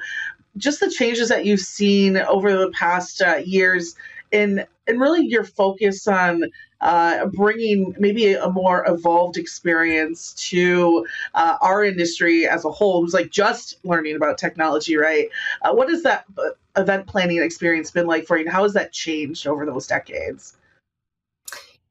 just 0.58 0.80
the 0.80 0.90
changes 0.90 1.30
that 1.30 1.46
you've 1.46 1.60
seen 1.60 2.18
over 2.18 2.58
the 2.58 2.70
past 2.72 3.22
uh, 3.22 3.38
years 3.44 3.96
in 4.32 4.66
and 4.88 5.00
really 5.00 5.26
your 5.26 5.44
focus 5.44 6.08
on 6.08 6.44
uh, 6.82 7.26
bringing 7.28 7.96
maybe 7.98 8.34
a 8.34 8.50
more 8.50 8.86
evolved 8.88 9.38
experience 9.38 10.34
to 10.34 11.06
uh, 11.34 11.58
our 11.62 11.84
industry 11.84 12.48
as 12.48 12.66
a 12.66 12.70
whole, 12.70 13.02
who's 13.02 13.14
like 13.14 13.32
just 13.32 13.84
learning 13.84 14.16
about 14.16 14.38
technology, 14.38 14.96
right? 14.96 15.30
Uh, 15.62 15.74
what 15.74 15.90
has 15.90 16.04
that 16.04 16.26
uh, 16.38 16.50
event 16.78 17.08
planning 17.08 17.42
experience 17.42 17.90
been 17.90 18.06
like 18.08 18.26
for 18.26 18.38
you, 18.38 18.44
and 18.44 18.52
how 18.54 18.64
has 18.64 18.74
that 18.74 18.92
changed 18.92 19.48
over 19.48 19.66
those 19.66 19.88
decades? 19.88 20.56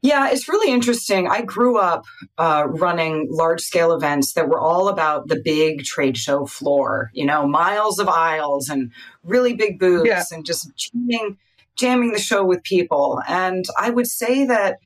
Yeah, 0.04 0.28
it's 0.30 0.50
really 0.50 0.70
interesting. 0.70 1.28
I 1.28 1.40
grew 1.40 1.78
up 1.78 2.04
uh, 2.36 2.66
running 2.68 3.26
large 3.30 3.62
scale 3.62 3.90
events 3.92 4.34
that 4.34 4.50
were 4.50 4.60
all 4.60 4.88
about 4.88 5.28
the 5.28 5.40
big 5.42 5.82
trade 5.84 6.18
show 6.18 6.44
floor, 6.44 7.10
you 7.14 7.24
know, 7.24 7.46
miles 7.46 7.98
of 7.98 8.06
aisles 8.06 8.68
and 8.68 8.92
really 9.22 9.54
big 9.54 9.78
booths 9.78 10.06
yeah. 10.06 10.22
and 10.30 10.44
just 10.44 10.70
jamming, 10.76 11.38
jamming 11.76 12.12
the 12.12 12.18
show 12.18 12.44
with 12.44 12.62
people. 12.64 13.22
And 13.26 13.64
I 13.78 13.88
would 13.88 14.06
say 14.06 14.44
that 14.44 14.76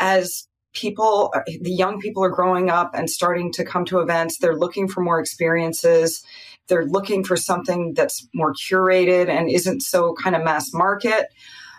as 0.00 0.48
people, 0.74 1.32
the 1.46 1.70
young 1.70 2.00
people 2.00 2.24
are 2.24 2.28
growing 2.28 2.68
up 2.68 2.90
and 2.94 3.08
starting 3.08 3.52
to 3.52 3.64
come 3.64 3.84
to 3.84 4.00
events, 4.00 4.38
they're 4.38 4.58
looking 4.58 4.88
for 4.88 5.02
more 5.02 5.20
experiences. 5.20 6.20
They're 6.66 6.84
looking 6.84 7.22
for 7.22 7.36
something 7.36 7.94
that's 7.94 8.26
more 8.34 8.54
curated 8.54 9.28
and 9.28 9.48
isn't 9.48 9.82
so 9.82 10.14
kind 10.14 10.34
of 10.34 10.42
mass 10.42 10.72
market 10.74 11.28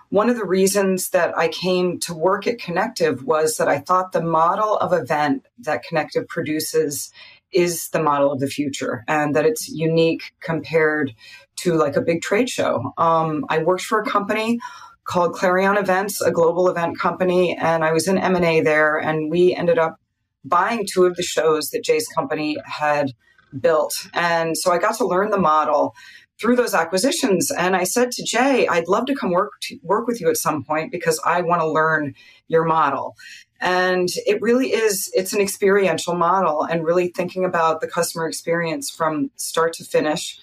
one 0.10 0.30
of 0.30 0.38
the 0.38 0.46
reasons 0.46 1.10
that 1.10 1.38
I 1.38 1.48
came 1.48 2.00
to 2.02 2.14
work 2.14 2.48
at 2.48 2.60
Connective 2.60 3.24
was 3.24 3.58
that 3.58 3.68
I 3.68 3.80
thought 3.80 4.12
the 4.12 4.24
model 4.24 4.76
of 4.78 4.92
event 4.92 5.46
that 5.60 5.84
Connective 5.84 6.28
produces 6.28 7.12
is 7.52 7.90
the 7.90 8.02
model 8.02 8.32
of 8.32 8.40
the 8.40 8.48
future 8.48 9.04
and 9.08 9.36
that 9.36 9.46
it's 9.46 9.70
unique 9.70 10.34
compared 10.42 11.14
to 11.58 11.74
like 11.74 11.96
a 11.96 12.02
big 12.02 12.22
trade 12.22 12.50
show. 12.50 12.94
Um, 12.98 13.46
I 13.50 13.60
worked 13.60 13.84
for 13.84 14.00
a 14.00 14.06
company 14.06 14.60
called 15.04 15.34
Clarion 15.34 15.78
Events, 15.78 16.22
a 16.22 16.32
global 16.32 16.70
event 16.70 17.00
company, 17.00 17.58
and 17.58 17.84
I 17.84 17.92
was 17.92 18.08
in 18.08 18.18
M&A 18.18 18.62
there 18.62 18.98
and 18.98 19.32
we 19.32 19.56
ended 19.56 19.80
up 19.80 19.98
buying 20.46 20.86
two 20.92 21.06
of 21.06 21.16
the 21.16 21.24
shows 21.24 21.70
that 21.70 21.84
Jay's 21.84 22.08
company 22.08 22.58
had 22.64 23.12
built. 23.60 23.94
And 24.14 24.58
so 24.58 24.72
I 24.72 24.78
got 24.78 24.98
to 24.98 25.08
learn 25.08 25.32
the 25.32 25.40
model 25.40 25.94
through 26.40 26.56
those 26.56 26.74
acquisitions. 26.74 27.52
And 27.52 27.76
I 27.76 27.84
said 27.84 28.12
to 28.12 28.24
Jay, 28.24 28.68
I'd 28.68 28.88
love 28.88 29.06
to 29.08 29.16
come 29.16 29.32
work 29.32 29.52
to 29.64 29.78
work 29.84 30.08
with 30.08 30.22
you 30.22 30.30
at 30.30 30.38
some 30.38 30.64
point 30.64 30.92
because 30.92 31.20
I 31.26 31.42
want 31.42 31.62
to 31.62 31.70
learn 31.70 32.16
your 32.48 32.66
model. 32.66 33.16
And 33.62 34.08
it 34.26 34.42
really 34.42 34.72
is, 34.72 35.12
it's 35.14 35.34
an 35.34 35.42
experiential 35.42 36.16
model 36.16 36.64
and 36.64 36.86
really 36.86 37.10
thinking 37.10 37.44
about 37.44 37.82
the 37.82 37.88
customer 37.88 38.28
experience 38.28 38.90
from 38.90 39.32
start 39.36 39.74
to 39.74 39.84
finish 39.84 40.40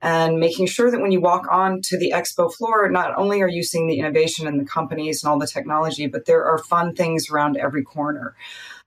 and 0.00 0.38
making 0.38 0.66
sure 0.66 0.90
that 0.90 1.00
when 1.00 1.12
you 1.12 1.20
walk 1.20 1.46
on 1.50 1.80
to 1.84 1.96
the 1.96 2.12
expo 2.14 2.52
floor, 2.52 2.88
not 2.90 3.16
only 3.16 3.40
are 3.40 3.48
you 3.48 3.62
seeing 3.62 3.86
the 3.86 3.98
innovation 3.98 4.46
and 4.46 4.60
the 4.60 4.64
companies 4.64 5.22
and 5.22 5.30
all 5.30 5.38
the 5.38 5.46
technology, 5.46 6.06
but 6.06 6.26
there 6.26 6.44
are 6.44 6.58
fun 6.58 6.94
things 6.94 7.30
around 7.30 7.56
every 7.56 7.84
corner. 7.84 8.34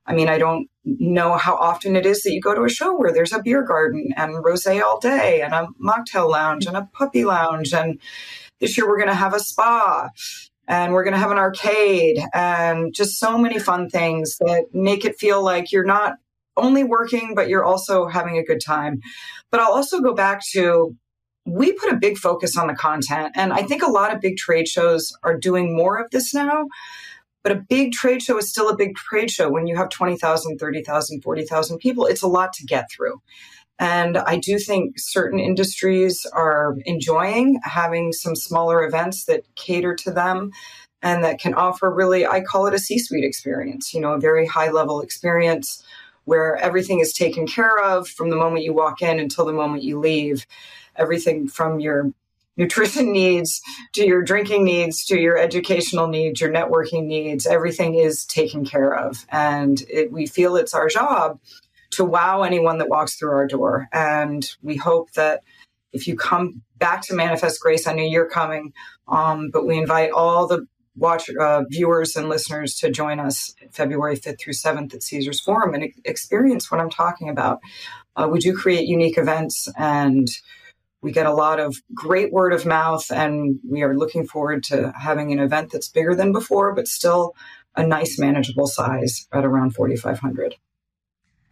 I 0.06 0.14
mean, 0.14 0.30
I 0.30 0.38
don't 0.38 0.68
know 0.84 1.34
how 1.34 1.56
often 1.56 1.96
it 1.96 2.06
is 2.06 2.22
that 2.22 2.32
you 2.32 2.42
go 2.42 2.54
to 2.54 2.64
a 2.64 2.70
show 2.70 2.96
where 2.96 3.12
there's 3.12 3.34
a 3.34 3.42
beer 3.42 3.64
garden 3.64 4.10
and 4.16 4.44
rose 4.44 4.68
all 4.68 5.00
day 5.00 5.42
and 5.42 5.54
a 5.54 5.68
mocktail 5.84 6.30
lounge 6.30 6.66
and 6.68 6.78
a 6.78 6.88
puppy 6.94 7.26
lounge. 7.26 7.74
And 7.74 8.00
this 8.60 8.78
year 8.78 8.88
we're 8.88 8.98
going 8.98 9.10
to 9.10 9.16
have 9.16 9.34
a 9.34 9.40
spa 9.40 10.10
and 10.68 10.94
we're 10.94 11.04
going 11.04 11.14
to 11.14 11.20
have 11.20 11.32
an 11.32 11.38
arcade 11.38 12.20
and 12.34 12.94
just 12.94 13.20
so 13.20 13.38
many 13.38 13.60
fun 13.60 13.90
things 13.90 14.38
that 14.40 14.66
make 14.74 15.06
it 15.06 15.18
feel 15.18 15.44
like 15.44 15.72
you're 15.72 15.86
not 15.86 16.14
only 16.58 16.84
working, 16.84 17.34
but 17.36 17.50
you're 17.50 17.66
also 17.66 18.08
having 18.08 18.38
a 18.38 18.44
good 18.44 18.62
time. 18.64 19.02
But 19.52 19.60
I'll 19.60 19.74
also 19.74 20.02
go 20.02 20.14
back 20.14 20.42
to 20.54 20.96
we 21.46 21.74
put 21.74 21.94
a 21.94 21.98
big 21.98 22.18
focus 22.18 22.58
on 22.58 22.68
the 22.68 22.74
content. 22.74 23.34
And 23.36 23.54
I 23.54 23.62
think 23.62 23.84
a 23.84 23.92
lot 23.92 24.14
of 24.14 24.22
big 24.22 24.38
trade 24.38 24.68
shows 24.68 25.14
are 25.24 25.38
doing 25.38 25.76
more 25.76 25.98
of 25.98 26.10
this 26.12 26.34
now. 26.34 26.66
But 27.46 27.52
a 27.52 27.64
big 27.70 27.92
trade 27.92 28.24
show 28.24 28.40
is 28.40 28.50
still 28.50 28.70
a 28.70 28.76
big 28.76 28.96
trade 28.96 29.30
show 29.30 29.52
when 29.52 29.68
you 29.68 29.76
have 29.78 29.90
20,000, 29.90 30.58
30,000, 30.58 31.22
40,000 31.22 31.78
people. 31.78 32.08
It's 32.08 32.24
a 32.24 32.28
lot 32.28 32.54
to 32.54 32.66
get 32.66 32.90
through. 32.90 33.22
And 33.78 34.18
I 34.18 34.38
do 34.38 34.58
think 34.58 34.96
certain 34.98 35.38
industries 35.38 36.26
are 36.34 36.76
enjoying 36.86 37.60
having 37.62 38.14
some 38.14 38.36
smaller 38.36 38.84
events 38.84 39.26
that 39.26 39.44
cater 39.56 39.94
to 39.94 40.12
them 40.12 40.50
and 41.04 41.24
that 41.24 41.40
can 41.40 41.54
offer 41.54 41.94
really, 41.94 42.26
I 42.26 42.42
call 42.42 42.66
it 42.66 42.74
a 42.74 42.80
C 42.80 42.98
suite 42.98 43.24
experience, 43.24 43.94
you 43.94 44.02
know, 44.02 44.14
a 44.14 44.20
very 44.20 44.48
high 44.48 44.72
level 44.72 45.02
experience 45.02 45.84
where 46.24 46.56
everything 46.56 47.00
is 47.00 47.14
taken 47.14 47.46
care 47.46 47.78
of 47.78 48.08
from 48.08 48.32
the 48.32 48.36
moment 48.36 48.64
you 48.64 48.74
walk 48.74 49.04
in 49.04 49.20
until 49.20 49.46
the 49.46 49.54
moment 49.54 49.84
you 49.84 50.00
leave. 50.00 50.48
Everything 50.96 51.48
from 51.48 51.80
your 51.80 52.12
nutrition 52.58 53.12
needs 53.12 53.62
to 53.94 54.06
your 54.06 54.22
drinking 54.22 54.64
needs 54.64 55.06
to 55.06 55.20
your 55.20 55.38
educational 55.38 56.08
needs, 56.08 56.42
your 56.42 56.52
networking 56.52 57.06
needs, 57.06 57.46
everything 57.46 57.96
is 57.96 58.26
taken 58.26 58.66
care 58.66 58.94
of. 58.94 59.26
And 59.30 59.82
it, 59.90 60.12
we 60.12 60.28
feel 60.28 60.56
it's 60.56 60.74
our 60.74 60.88
job 60.88 61.40
to 61.92 62.06
wow 62.06 62.44
anyone 62.44 62.78
that 62.80 62.90
walks 62.90 63.16
through 63.16 63.32
our 63.32 63.48
door. 63.48 63.88
And 63.92 64.50
we 64.62 64.76
hope 64.76 65.12
that 65.14 65.44
if 65.94 66.08
you 66.08 66.16
come 66.18 66.62
back 66.78 67.02
to 67.04 67.14
Manifest 67.14 67.62
Grace, 67.62 67.88
I 67.88 67.94
know 67.94 68.04
you're 68.04 68.30
coming, 68.30 68.74
um, 69.08 69.50
but 69.52 69.66
we 69.66 69.78
invite 69.78 70.12
all 70.12 70.48
the 70.48 70.68
watch 70.98 71.30
uh, 71.30 71.64
viewers 71.70 72.16
and 72.16 72.30
listeners 72.30 72.76
to 72.76 72.90
join 72.90 73.20
us 73.20 73.54
February 73.72 74.18
5th 74.18 74.40
through 74.40 74.54
7th 74.54 74.94
at 74.94 75.04
Caesars 75.04 75.40
Forum 75.40 75.74
and 75.74 75.92
experience 76.06 76.72
what 76.72 76.80
I'm 76.80 76.90
talking 76.90 77.30
about. 77.30 77.60
Uh, 78.16 78.28
we 78.32 78.40
do 78.40 78.56
create 78.56 78.88
unique 78.88 79.18
events 79.18 79.68
and 79.78 80.28
we 81.06 81.12
get 81.12 81.28
a 81.28 81.34
lot 81.34 81.60
of 81.60 81.78
great 81.94 82.34
word 82.34 82.52
of 82.52 82.66
mouth, 82.66 83.12
and 83.12 83.60
we 83.70 83.84
are 83.84 83.96
looking 83.96 84.26
forward 84.26 84.64
to 84.64 84.92
having 85.00 85.32
an 85.32 85.38
event 85.38 85.72
that's 85.72 85.88
bigger 85.88 86.16
than 86.16 86.34
before, 86.34 86.74
but 86.74 86.88
still 86.88 87.36
a 87.76 87.86
nice, 87.86 88.18
manageable 88.18 88.66
size 88.66 89.28
at 89.32 89.46
around 89.46 89.76
4,500. 89.76 90.56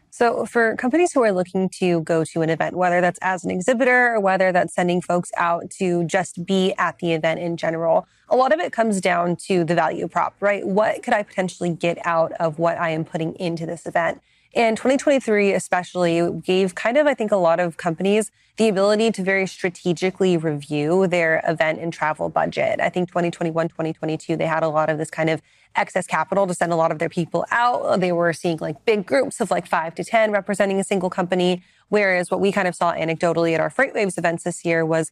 So, 0.10 0.48
for 0.48 0.76
companies 0.76 1.14
who 1.14 1.24
are 1.24 1.32
looking 1.32 1.70
to 1.78 2.02
go 2.02 2.24
to 2.24 2.42
an 2.42 2.50
event, 2.50 2.76
whether 2.76 3.00
that's 3.00 3.20
as 3.22 3.46
an 3.46 3.52
exhibitor 3.52 4.16
or 4.16 4.20
whether 4.20 4.52
that's 4.52 4.74
sending 4.74 5.02
folks 5.02 5.30
out 5.38 5.70
to 5.78 6.04
just 6.06 6.44
be 6.48 6.74
at 6.80 6.98
the 6.98 7.14
event 7.14 7.40
in 7.40 7.56
general, 7.56 8.08
a 8.30 8.36
lot 8.36 8.54
of 8.54 8.60
it 8.60 8.72
comes 8.72 9.02
down 9.02 9.36
to 9.48 9.64
the 9.64 9.76
value 9.76 10.08
prop, 10.08 10.36
right? 10.40 10.66
What 10.66 11.04
could 11.04 11.14
I 11.14 11.22
potentially 11.22 11.70
get 11.70 12.00
out 12.06 12.32
of 12.34 12.58
what 12.58 12.80
I 12.80 12.90
am 12.90 13.06
putting 13.06 13.36
into 13.36 13.68
this 13.68 13.86
event? 13.86 14.20
And 14.56 14.78
2023, 14.78 15.52
especially, 15.54 16.30
gave 16.42 16.76
kind 16.76 16.98
of, 16.98 17.08
I 17.08 17.16
think, 17.16 17.32
a 17.32 17.38
lot 17.38 17.60
of 17.60 17.78
companies 17.78 18.32
the 18.58 18.68
ability 18.68 19.12
to 19.12 19.24
very 19.24 19.48
strategically 19.48 20.38
review 20.38 21.08
their 21.08 21.42
event 21.48 21.80
and 21.80 21.92
travel 21.92 22.30
budget. 22.30 22.80
I 22.80 22.90
think 22.90 23.10
2021, 23.10 23.68
2022, 23.70 24.38
they 24.38 24.46
had 24.46 24.62
a 24.62 24.70
lot 24.70 24.92
of 24.92 25.00
this 25.00 25.10
kind 25.10 25.32
of 25.32 25.42
excess 25.76 26.06
capital 26.06 26.46
to 26.46 26.54
send 26.54 26.72
a 26.72 26.76
lot 26.76 26.92
of 26.92 27.00
their 27.00 27.10
people 27.10 27.46
out. 27.50 28.00
They 28.00 28.12
were 28.12 28.32
seeing 28.32 28.60
like 28.62 28.86
big 28.86 29.08
groups 29.08 29.42
of 29.42 29.50
like 29.50 29.66
five 29.66 29.96
to 29.96 30.04
10 30.04 30.32
representing 30.32 30.80
a 30.80 30.84
single 30.84 31.10
company. 31.10 31.64
Whereas 31.90 32.30
what 32.30 32.40
we 32.40 32.52
kind 32.52 32.68
of 32.68 32.76
saw 32.76 32.94
anecdotally 32.94 33.56
at 33.56 33.60
our 33.60 33.72
FreightWaves 33.72 34.20
events 34.20 34.44
this 34.44 34.64
year 34.64 34.86
was 34.86 35.12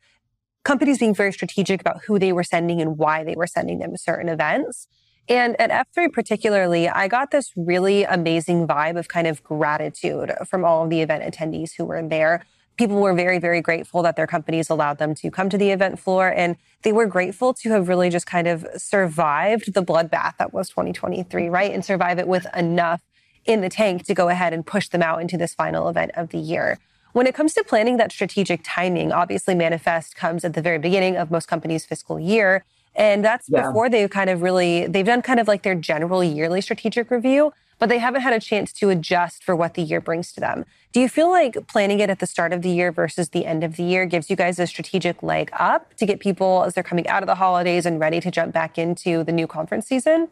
companies 0.64 1.00
being 1.00 1.16
very 1.16 1.34
strategic 1.34 1.82
about 1.82 2.04
who 2.06 2.20
they 2.20 2.32
were 2.32 2.44
sending 2.44 2.80
and 2.80 3.00
why 3.00 3.24
they 3.24 3.34
were 3.34 3.48
sending 3.48 3.80
them 3.80 3.92
to 3.92 3.98
certain 3.98 4.30
events. 4.30 4.88
And 5.30 5.60
at 5.60 5.70
F3 5.70 6.12
particularly, 6.12 6.90
I 6.90 7.08
got 7.08 7.32
this 7.32 7.52
really 7.56 8.04
amazing 8.04 8.68
vibe 8.68 8.98
of 8.98 9.08
kind 9.08 9.28
of 9.28 9.44
gratitude 9.44 10.34
from 10.48 10.66
all 10.66 10.84
of 10.84 10.90
the 10.90 11.02
event 11.02 11.24
attendees 11.24 11.72
who 11.78 11.86
were 11.86 12.02
there. 12.02 12.46
People 12.78 13.00
were 13.00 13.14
very, 13.14 13.38
very 13.38 13.62
grateful 13.62 14.02
that 14.02 14.16
their 14.16 14.28
companies 14.28 14.70
allowed 14.70 14.98
them 14.98 15.14
to 15.16 15.30
come 15.30 15.50
to 15.50 15.58
the 15.58 15.72
event 15.72 16.00
floor. 16.00 16.34
And 16.36 16.56
they 16.82 16.92
were 16.92 17.06
grateful 17.06 17.54
to 17.56 17.70
have 17.70 17.88
really 17.88 18.10
just 18.10 18.26
kind 18.26 18.48
of 18.48 18.66
survived 18.76 19.74
the 19.74 19.84
bloodbath 19.84 20.38
that 20.38 20.54
was 20.54 20.70
2023, 20.70 21.50
right? 21.50 21.72
And 21.72 21.86
survive 21.86 22.18
it 22.18 22.28
with 22.28 22.48
enough 22.56 23.02
in 23.46 23.62
the 23.62 23.70
tank 23.70 24.06
to 24.06 24.14
go 24.14 24.30
ahead 24.30 24.54
and 24.54 24.66
push 24.66 24.88
them 24.90 25.02
out 25.02 25.22
into 25.22 25.38
this 25.38 25.54
final 25.54 25.88
event 25.90 26.12
of 26.16 26.30
the 26.30 26.40
year. 26.40 26.80
When 27.14 27.28
it 27.28 27.36
comes 27.36 27.54
to 27.56 27.64
planning 27.64 27.98
that 27.98 28.12
strategic 28.12 28.62
timing, 28.64 29.12
obviously 29.12 29.54
Manifest 29.54 30.16
comes 30.16 30.46
at 30.46 30.54
the 30.54 30.62
very 30.62 30.80
beginning 30.80 31.18
of 31.18 31.30
most 31.30 31.48
companies' 31.48 31.86
fiscal 31.86 32.20
year. 32.20 32.64
And 33.02 33.26
that's 33.26 33.50
yeah. 33.50 33.66
before 33.66 33.90
they've 33.90 34.12
kind 34.12 34.30
of 34.30 34.44
really, 34.44 34.86
they've 34.86 35.04
done 35.06 35.24
kind 35.24 35.40
of 35.40 35.48
like 35.48 35.64
their 35.64 35.74
general 35.74 36.24
yearly 36.24 36.62
strategic 36.62 37.10
review, 37.10 37.52
but 37.80 37.90
they 37.90 37.98
haven't 37.98 38.22
had 38.22 38.32
a 38.32 38.40
chance 38.40 38.72
to 38.74 38.92
adjust 38.92 39.44
for 39.44 39.56
what 39.56 39.74
the 39.74 39.82
year 39.82 40.00
brings 40.00 40.32
to 40.34 40.40
them. 40.40 40.66
Do 40.92 41.00
you 41.00 41.10
feel 41.10 41.32
like 41.32 41.58
planning 41.68 42.00
it 42.00 42.12
at 42.12 42.20
the 42.20 42.28
start 42.28 42.54
of 42.54 42.62
the 42.62 42.70
year 42.70 42.92
versus 42.92 43.30
the 43.30 43.48
end 43.48 43.64
of 43.64 43.76
the 43.76 43.82
year 43.82 44.06
gives 44.06 44.30
you 44.30 44.36
guys 44.36 44.60
a 44.60 44.68
strategic 44.68 45.24
leg 45.24 45.50
up 45.54 45.96
to 45.96 46.06
get 46.06 46.20
people 46.20 46.64
as 46.64 46.76
they're 46.76 46.84
coming 46.84 47.08
out 47.08 47.24
of 47.24 47.28
the 47.28 47.34
holidays 47.34 47.88
and 47.88 48.00
ready 48.00 48.20
to 48.22 48.30
jump 48.30 48.54
back 48.54 48.78
into 48.78 49.24
the 49.24 49.32
new 49.32 49.48
conference 49.48 49.88
season? 49.88 50.28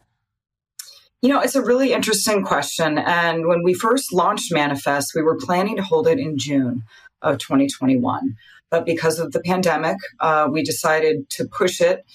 You 1.24 1.30
know, 1.30 1.40
it's 1.40 1.56
a 1.56 1.64
really 1.64 1.92
interesting 1.92 2.44
question. 2.44 3.00
And 3.00 3.48
when 3.48 3.64
we 3.64 3.74
first 3.74 4.14
launched 4.14 4.54
Manifest, 4.54 5.14
we 5.16 5.24
were 5.24 5.38
planning 5.38 5.76
to 5.78 5.82
hold 5.82 6.08
it 6.08 6.20
in 6.20 6.38
June 6.38 6.84
of 7.24 7.40
2021. 7.40 8.36
But 8.70 8.86
because 8.86 9.18
of 9.18 9.32
the 9.32 9.40
pandemic, 9.40 9.98
uh, 10.20 10.48
we 10.52 10.62
decided 10.62 11.32
to 11.32 11.46
push 11.46 11.82
it 11.82 12.06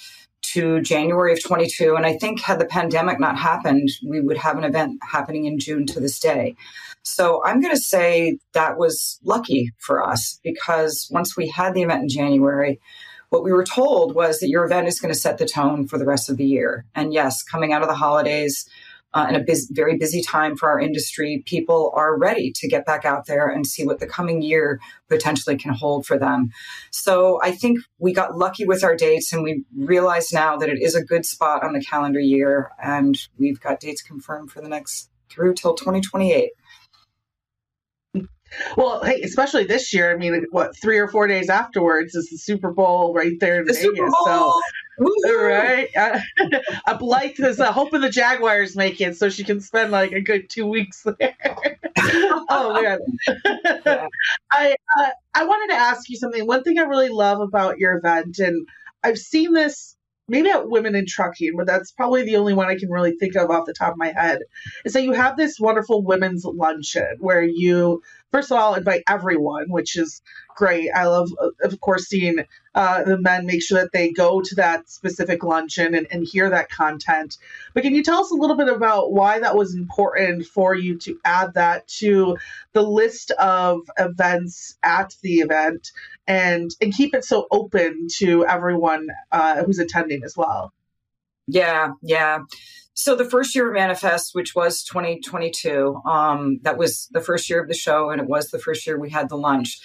to 0.54 0.80
January 0.80 1.32
of 1.32 1.42
22. 1.42 1.96
And 1.96 2.06
I 2.06 2.16
think 2.16 2.40
had 2.40 2.60
the 2.60 2.64
pandemic 2.64 3.18
not 3.18 3.36
happened, 3.36 3.88
we 4.06 4.20
would 4.20 4.36
have 4.36 4.56
an 4.56 4.62
event 4.62 5.00
happening 5.02 5.46
in 5.46 5.58
June 5.58 5.84
to 5.86 5.98
this 5.98 6.20
day. 6.20 6.54
So 7.02 7.44
I'm 7.44 7.60
going 7.60 7.74
to 7.74 7.80
say 7.80 8.38
that 8.52 8.78
was 8.78 9.18
lucky 9.24 9.72
for 9.78 10.00
us 10.00 10.38
because 10.44 11.08
once 11.10 11.36
we 11.36 11.48
had 11.48 11.74
the 11.74 11.82
event 11.82 12.02
in 12.02 12.08
January, 12.08 12.80
what 13.30 13.42
we 13.42 13.52
were 13.52 13.64
told 13.64 14.14
was 14.14 14.38
that 14.38 14.48
your 14.48 14.64
event 14.64 14.86
is 14.86 15.00
going 15.00 15.12
to 15.12 15.18
set 15.18 15.38
the 15.38 15.44
tone 15.44 15.88
for 15.88 15.98
the 15.98 16.06
rest 16.06 16.30
of 16.30 16.36
the 16.36 16.46
year. 16.46 16.86
And 16.94 17.12
yes, 17.12 17.42
coming 17.42 17.72
out 17.72 17.82
of 17.82 17.88
the 17.88 17.94
holidays, 17.94 18.64
uh, 19.14 19.26
in 19.28 19.36
a 19.36 19.40
busy, 19.40 19.72
very 19.72 19.96
busy 19.96 20.20
time 20.20 20.56
for 20.56 20.68
our 20.68 20.80
industry, 20.80 21.42
people 21.46 21.92
are 21.94 22.18
ready 22.18 22.52
to 22.56 22.68
get 22.68 22.84
back 22.84 23.04
out 23.04 23.26
there 23.26 23.48
and 23.48 23.66
see 23.66 23.86
what 23.86 24.00
the 24.00 24.06
coming 24.06 24.42
year 24.42 24.80
potentially 25.08 25.56
can 25.56 25.72
hold 25.72 26.04
for 26.04 26.18
them. 26.18 26.50
So 26.90 27.40
I 27.42 27.52
think 27.52 27.78
we 27.98 28.12
got 28.12 28.36
lucky 28.36 28.66
with 28.66 28.82
our 28.82 28.96
dates 28.96 29.32
and 29.32 29.44
we 29.44 29.64
realize 29.76 30.32
now 30.32 30.56
that 30.56 30.68
it 30.68 30.82
is 30.82 30.96
a 30.96 31.04
good 31.04 31.24
spot 31.24 31.62
on 31.62 31.72
the 31.72 31.80
calendar 31.80 32.20
year. 32.20 32.72
And 32.82 33.16
we've 33.38 33.60
got 33.60 33.80
dates 33.80 34.02
confirmed 34.02 34.50
for 34.50 34.60
the 34.60 34.68
next 34.68 35.10
through 35.30 35.54
till 35.54 35.74
2028. 35.74 36.50
Well, 38.76 39.02
hey, 39.04 39.22
especially 39.22 39.64
this 39.64 39.92
year. 39.92 40.12
I 40.12 40.16
mean, 40.16 40.46
what 40.50 40.76
three 40.76 40.98
or 40.98 41.08
four 41.08 41.26
days 41.26 41.48
afterwards 41.48 42.14
is 42.14 42.30
the 42.30 42.38
Super 42.38 42.72
Bowl 42.72 43.14
right 43.14 43.38
there 43.40 43.60
in 43.60 43.66
the 43.66 43.72
Vegas. 43.72 44.14
So, 44.24 44.60
Woo-hoo! 44.98 45.44
right, 45.44 45.88
uh, 45.96 46.20
I'm 46.86 46.98
like. 46.98 47.38
Uh, 47.40 47.72
hoping 47.72 48.00
the 48.00 48.10
Jaguars 48.10 48.76
make 48.76 49.00
it 49.00 49.16
so 49.16 49.28
she 49.28 49.44
can 49.44 49.60
spend 49.60 49.90
like 49.90 50.12
a 50.12 50.20
good 50.20 50.48
two 50.48 50.66
weeks 50.66 51.04
there. 51.18 51.36
oh 52.48 52.80
man, 52.80 52.98
I 54.50 54.76
uh, 54.98 55.10
I 55.34 55.44
wanted 55.44 55.74
to 55.74 55.80
ask 55.80 56.08
you 56.08 56.16
something. 56.16 56.46
One 56.46 56.62
thing 56.62 56.78
I 56.78 56.82
really 56.82 57.08
love 57.08 57.40
about 57.40 57.78
your 57.78 57.96
event, 57.96 58.38
and 58.38 58.66
I've 59.02 59.18
seen 59.18 59.52
this 59.52 59.96
maybe 60.28 60.50
at 60.50 60.68
Women 60.68 60.94
in 60.94 61.06
Trucking, 61.06 61.54
but 61.56 61.66
that's 61.66 61.92
probably 61.92 62.24
the 62.24 62.36
only 62.36 62.54
one 62.54 62.68
I 62.68 62.76
can 62.76 62.90
really 62.90 63.12
think 63.16 63.36
of 63.36 63.50
off 63.50 63.66
the 63.66 63.74
top 63.74 63.92
of 63.92 63.98
my 63.98 64.12
head, 64.12 64.40
is 64.84 64.94
that 64.94 65.02
you 65.02 65.12
have 65.12 65.36
this 65.36 65.58
wonderful 65.60 66.02
women's 66.02 66.44
luncheon 66.44 67.16
where 67.18 67.42
you 67.42 68.02
first 68.34 68.50
of 68.50 68.58
all 68.58 68.74
invite 68.74 69.04
everyone, 69.08 69.66
which 69.68 69.96
is 69.96 70.20
great. 70.56 70.90
I 70.92 71.06
love, 71.06 71.30
of 71.62 71.80
course, 71.80 72.08
seeing 72.08 72.44
uh, 72.74 73.04
the 73.04 73.16
men 73.16 73.46
make 73.46 73.62
sure 73.62 73.80
that 73.80 73.92
they 73.92 74.10
go 74.10 74.40
to 74.40 74.54
that 74.56 74.90
specific 74.90 75.44
luncheon 75.44 75.94
and, 75.94 76.08
and 76.10 76.26
hear 76.26 76.50
that 76.50 76.68
content. 76.68 77.38
But 77.74 77.84
can 77.84 77.94
you 77.94 78.02
tell 78.02 78.20
us 78.20 78.32
a 78.32 78.34
little 78.34 78.56
bit 78.56 78.68
about 78.68 79.12
why 79.12 79.38
that 79.38 79.56
was 79.56 79.76
important 79.76 80.46
for 80.46 80.74
you 80.74 80.98
to 80.98 81.16
add 81.24 81.54
that 81.54 81.86
to 82.00 82.36
the 82.72 82.82
list 82.82 83.30
of 83.32 83.82
events 83.96 84.78
at 84.82 85.14
the 85.22 85.34
event 85.34 85.92
and 86.26 86.72
and 86.80 86.92
keep 86.92 87.14
it 87.14 87.24
so 87.24 87.46
open 87.52 88.08
to 88.16 88.44
everyone 88.46 89.10
uh, 89.30 89.62
who's 89.62 89.78
attending 89.78 90.24
as 90.24 90.36
well? 90.36 90.72
Yeah, 91.46 91.92
yeah. 92.02 92.40
So 92.94 93.16
the 93.16 93.24
first 93.24 93.54
year 93.54 93.68
of 93.68 93.74
Manifest, 93.74 94.34
which 94.34 94.54
was 94.54 94.84
2022, 94.84 96.00
um, 96.06 96.60
that 96.62 96.78
was 96.78 97.08
the 97.10 97.20
first 97.20 97.50
year 97.50 97.60
of 97.60 97.66
the 97.66 97.74
show, 97.74 98.10
and 98.10 98.20
it 98.20 98.28
was 98.28 98.50
the 98.50 98.58
first 98.58 98.86
year 98.86 98.98
we 98.98 99.10
had 99.10 99.28
the 99.28 99.36
lunch. 99.36 99.80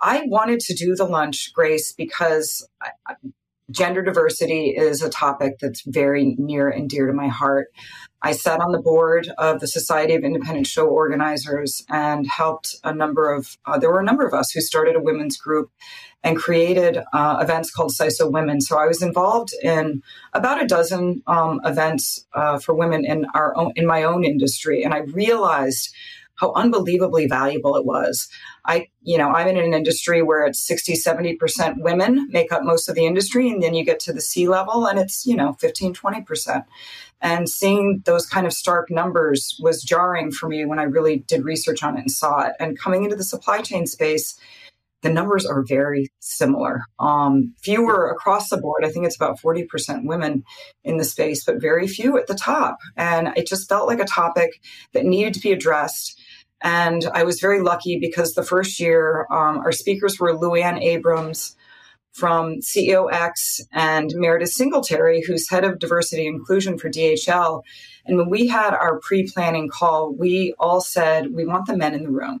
I 0.00 0.22
wanted 0.26 0.60
to 0.60 0.74
do 0.74 0.94
the 0.94 1.04
lunch, 1.04 1.52
Grace, 1.52 1.92
because 1.92 2.66
gender 3.70 4.02
diversity 4.02 4.70
is 4.70 5.02
a 5.02 5.10
topic 5.10 5.58
that's 5.60 5.82
very 5.82 6.36
near 6.38 6.68
and 6.68 6.88
dear 6.88 7.06
to 7.06 7.12
my 7.12 7.28
heart. 7.28 7.68
I 8.24 8.32
sat 8.32 8.60
on 8.60 8.72
the 8.72 8.80
board 8.80 9.28
of 9.36 9.60
the 9.60 9.66
Society 9.66 10.14
of 10.14 10.24
Independent 10.24 10.66
Show 10.66 10.86
Organizers 10.86 11.84
and 11.90 12.26
helped 12.26 12.74
a 12.82 12.94
number 12.94 13.30
of, 13.30 13.58
uh, 13.66 13.78
there 13.78 13.90
were 13.90 14.00
a 14.00 14.04
number 14.04 14.26
of 14.26 14.32
us 14.32 14.50
who 14.50 14.62
started 14.62 14.96
a 14.96 15.00
women's 15.00 15.36
group 15.36 15.70
and 16.22 16.34
created 16.34 17.04
uh, 17.12 17.36
events 17.42 17.70
called 17.70 17.92
SISO 17.92 18.32
Women. 18.32 18.62
So 18.62 18.78
I 18.78 18.86
was 18.86 19.02
involved 19.02 19.50
in 19.62 20.02
about 20.32 20.62
a 20.62 20.66
dozen 20.66 21.22
um, 21.26 21.60
events 21.66 22.24
uh, 22.32 22.58
for 22.58 22.74
women 22.74 23.04
in 23.04 23.26
our 23.34 23.54
own, 23.58 23.72
in 23.76 23.86
my 23.86 24.04
own 24.04 24.24
industry. 24.24 24.82
And 24.82 24.94
I 24.94 25.00
realized 25.00 25.94
how 26.36 26.52
unbelievably 26.52 27.26
valuable 27.26 27.76
it 27.76 27.84
was. 27.84 28.28
I, 28.64 28.88
you 29.02 29.18
know, 29.18 29.30
I'm 29.30 29.48
in 29.48 29.56
an 29.56 29.74
industry 29.74 30.22
where 30.22 30.46
it's 30.46 30.60
60, 30.66 30.94
70% 30.94 31.76
women 31.78 32.28
make 32.30 32.52
up 32.52 32.62
most 32.62 32.88
of 32.88 32.94
the 32.94 33.06
industry. 33.06 33.50
And 33.50 33.62
then 33.62 33.74
you 33.74 33.84
get 33.84 34.00
to 34.00 34.12
the 34.12 34.20
C 34.20 34.48
level 34.48 34.86
and 34.86 34.98
it's, 34.98 35.26
you 35.26 35.36
know, 35.36 35.52
15, 35.54 35.94
20%. 35.94 36.64
And 37.20 37.48
seeing 37.48 38.02
those 38.04 38.26
kind 38.26 38.46
of 38.46 38.52
stark 38.52 38.90
numbers 38.90 39.58
was 39.60 39.82
jarring 39.82 40.30
for 40.30 40.48
me 40.48 40.64
when 40.64 40.78
I 40.78 40.84
really 40.84 41.18
did 41.20 41.44
research 41.44 41.82
on 41.82 41.96
it 41.96 42.00
and 42.00 42.10
saw 42.10 42.42
it. 42.42 42.52
And 42.58 42.78
coming 42.78 43.04
into 43.04 43.16
the 43.16 43.24
supply 43.24 43.62
chain 43.62 43.86
space, 43.86 44.38
the 45.04 45.10
numbers 45.10 45.44
are 45.44 45.62
very 45.62 46.10
similar. 46.20 46.80
Um, 46.98 47.54
fewer 47.62 48.08
across 48.08 48.48
the 48.48 48.56
board. 48.56 48.84
I 48.84 48.90
think 48.90 49.04
it's 49.04 49.14
about 49.14 49.38
40% 49.38 50.06
women 50.06 50.44
in 50.82 50.96
the 50.96 51.04
space, 51.04 51.44
but 51.44 51.60
very 51.60 51.86
few 51.86 52.18
at 52.18 52.26
the 52.26 52.34
top. 52.34 52.78
And 52.96 53.28
it 53.36 53.46
just 53.46 53.68
felt 53.68 53.86
like 53.86 54.00
a 54.00 54.06
topic 54.06 54.62
that 54.94 55.04
needed 55.04 55.34
to 55.34 55.40
be 55.40 55.52
addressed. 55.52 56.18
And 56.64 57.04
I 57.12 57.24
was 57.24 57.40
very 57.40 57.60
lucky 57.60 57.98
because 58.00 58.32
the 58.32 58.42
first 58.42 58.80
year, 58.80 59.26
um, 59.30 59.58
our 59.58 59.70
speakers 59.70 60.18
were 60.18 60.32
Louann 60.32 60.80
Abrams 60.80 61.54
from 62.12 62.60
CEOX 62.60 63.60
and 63.72 64.10
Meredith 64.14 64.50
Singletary, 64.50 65.22
who's 65.22 65.50
head 65.50 65.64
of 65.64 65.78
diversity 65.78 66.26
and 66.26 66.36
inclusion 66.36 66.78
for 66.78 66.88
DHL. 66.88 67.62
And 68.06 68.16
when 68.16 68.30
we 68.30 68.46
had 68.46 68.72
our 68.72 68.98
pre 69.00 69.30
planning 69.30 69.68
call, 69.68 70.14
we 70.14 70.54
all 70.58 70.80
said, 70.80 71.32
we 71.32 71.44
want 71.44 71.66
the 71.66 71.76
men 71.76 71.94
in 71.94 72.04
the 72.04 72.10
room. 72.10 72.40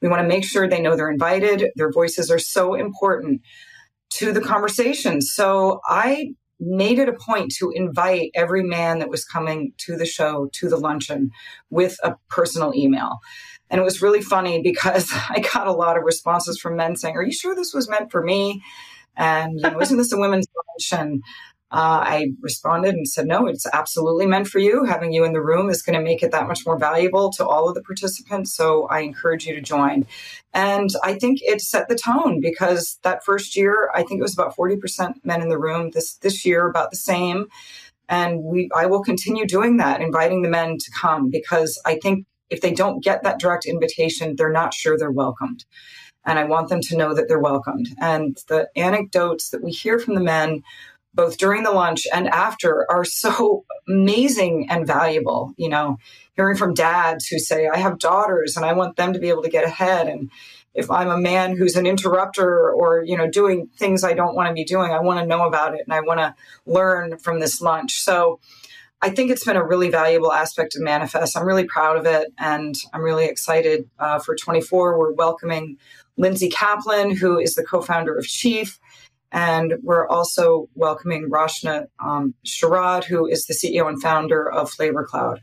We 0.00 0.08
want 0.08 0.22
to 0.22 0.28
make 0.28 0.44
sure 0.44 0.66
they 0.66 0.80
know 0.80 0.96
they're 0.96 1.10
invited. 1.10 1.70
Their 1.76 1.92
voices 1.92 2.30
are 2.30 2.38
so 2.38 2.74
important 2.74 3.42
to 4.14 4.32
the 4.32 4.40
conversation. 4.40 5.20
So 5.20 5.80
I 5.86 6.34
made 6.60 6.98
it 6.98 7.08
a 7.08 7.12
point 7.12 7.52
to 7.58 7.70
invite 7.74 8.30
every 8.34 8.62
man 8.62 8.98
that 8.98 9.10
was 9.10 9.24
coming 9.24 9.72
to 9.78 9.96
the 9.96 10.06
show 10.06 10.48
to 10.52 10.68
the 10.68 10.76
luncheon 10.76 11.30
with 11.70 11.98
a 12.02 12.16
personal 12.28 12.74
email. 12.74 13.18
And 13.70 13.80
it 13.80 13.84
was 13.84 14.02
really 14.02 14.22
funny 14.22 14.62
because 14.62 15.10
I 15.30 15.40
got 15.40 15.66
a 15.66 15.72
lot 15.72 15.96
of 15.96 16.04
responses 16.04 16.58
from 16.58 16.76
men 16.76 16.96
saying, 16.96 17.16
Are 17.16 17.22
you 17.22 17.32
sure 17.32 17.54
this 17.54 17.74
was 17.74 17.88
meant 17.88 18.10
for 18.10 18.22
me? 18.22 18.62
And 19.16 19.60
you 19.60 19.70
know, 19.70 19.80
isn't 19.80 19.96
this 19.96 20.12
a 20.12 20.18
women's 20.18 20.46
lunch? 20.56 21.00
And 21.00 21.22
uh, 21.70 22.00
I 22.02 22.28
responded 22.40 22.94
and 22.94 23.06
said, 23.06 23.26
no, 23.26 23.46
it's 23.46 23.66
absolutely 23.74 24.24
meant 24.24 24.48
for 24.48 24.58
you. 24.58 24.84
Having 24.84 25.12
you 25.12 25.24
in 25.24 25.34
the 25.34 25.42
room 25.42 25.68
is 25.68 25.82
going 25.82 25.98
to 25.98 26.02
make 26.02 26.22
it 26.22 26.30
that 26.30 26.48
much 26.48 26.64
more 26.64 26.78
valuable 26.78 27.30
to 27.32 27.46
all 27.46 27.68
of 27.68 27.74
the 27.74 27.82
participants. 27.82 28.54
So 28.54 28.86
I 28.86 29.00
encourage 29.00 29.46
you 29.46 29.54
to 29.54 29.60
join. 29.60 30.06
And 30.54 30.88
I 31.02 31.14
think 31.14 31.40
it 31.42 31.60
set 31.60 31.88
the 31.88 31.94
tone 31.94 32.40
because 32.40 32.98
that 33.02 33.22
first 33.22 33.54
year, 33.54 33.90
I 33.94 34.02
think 34.02 34.18
it 34.18 34.22
was 34.22 34.32
about 34.32 34.56
40% 34.56 35.16
men 35.24 35.42
in 35.42 35.50
the 35.50 35.58
room. 35.58 35.90
This, 35.90 36.14
this 36.16 36.46
year, 36.46 36.66
about 36.66 36.90
the 36.90 36.96
same. 36.96 37.48
And 38.08 38.42
we, 38.42 38.70
I 38.74 38.86
will 38.86 39.02
continue 39.02 39.44
doing 39.44 39.76
that, 39.76 40.00
inviting 40.00 40.40
the 40.40 40.48
men 40.48 40.78
to 40.78 40.90
come 40.98 41.28
because 41.28 41.78
I 41.84 41.98
think 41.98 42.24
if 42.50 42.60
they 42.60 42.72
don't 42.72 43.02
get 43.02 43.22
that 43.22 43.38
direct 43.38 43.66
invitation, 43.66 44.36
they're 44.36 44.52
not 44.52 44.74
sure 44.74 44.96
they're 44.96 45.10
welcomed. 45.10 45.64
And 46.24 46.38
I 46.38 46.44
want 46.44 46.68
them 46.68 46.80
to 46.82 46.96
know 46.96 47.14
that 47.14 47.28
they're 47.28 47.38
welcomed. 47.38 47.88
And 48.00 48.36
the 48.48 48.68
anecdotes 48.76 49.50
that 49.50 49.62
we 49.62 49.70
hear 49.70 49.98
from 49.98 50.14
the 50.14 50.20
men 50.20 50.62
both 51.14 51.38
during 51.38 51.64
the 51.64 51.72
lunch 51.72 52.06
and 52.12 52.28
after 52.28 52.86
are 52.90 53.04
so 53.04 53.64
amazing 53.88 54.68
and 54.70 54.86
valuable. 54.86 55.52
You 55.56 55.68
know, 55.68 55.98
hearing 56.36 56.56
from 56.56 56.74
dads 56.74 57.26
who 57.26 57.38
say, 57.38 57.66
I 57.66 57.78
have 57.78 57.98
daughters 57.98 58.56
and 58.56 58.64
I 58.64 58.72
want 58.74 58.96
them 58.96 59.12
to 59.14 59.18
be 59.18 59.28
able 59.28 59.42
to 59.42 59.50
get 59.50 59.64
ahead. 59.64 60.06
And 60.06 60.30
if 60.74 60.90
I'm 60.90 61.08
a 61.08 61.18
man 61.18 61.56
who's 61.56 61.76
an 61.76 61.86
interrupter 61.86 62.70
or, 62.70 63.02
you 63.04 63.16
know, 63.16 63.28
doing 63.28 63.68
things 63.76 64.04
I 64.04 64.12
don't 64.12 64.36
want 64.36 64.48
to 64.48 64.54
be 64.54 64.64
doing, 64.64 64.92
I 64.92 65.00
want 65.00 65.18
to 65.18 65.26
know 65.26 65.46
about 65.46 65.74
it 65.74 65.80
and 65.84 65.92
I 65.92 66.00
want 66.00 66.20
to 66.20 66.34
learn 66.66 67.18
from 67.18 67.40
this 67.40 67.60
lunch. 67.60 67.98
So 67.98 68.38
I 69.00 69.10
think 69.10 69.30
it's 69.30 69.44
been 69.44 69.56
a 69.56 69.64
really 69.64 69.90
valuable 69.90 70.32
aspect 70.32 70.74
of 70.74 70.82
Manifest. 70.82 71.36
I'm 71.36 71.46
really 71.46 71.64
proud 71.64 71.96
of 71.96 72.06
it 72.06 72.32
and 72.38 72.74
I'm 72.92 73.02
really 73.02 73.26
excited 73.26 73.88
uh, 73.98 74.18
for 74.18 74.34
24. 74.34 74.98
We're 74.98 75.12
welcoming 75.12 75.76
Lindsay 76.16 76.48
Kaplan, 76.48 77.14
who 77.14 77.38
is 77.38 77.54
the 77.54 77.64
co 77.64 77.80
founder 77.80 78.16
of 78.16 78.26
Chief 78.26 78.80
and 79.30 79.74
we're 79.82 80.08
also 80.08 80.68
welcoming 80.74 81.28
Rashna 81.30 81.86
um, 82.04 82.34
Sharad, 82.46 83.04
who 83.04 83.26
is 83.26 83.46
the 83.46 83.54
CEO 83.54 83.86
and 83.88 84.00
founder 84.00 84.50
of 84.50 84.70
Flavor 84.70 85.04
Cloud. 85.04 85.42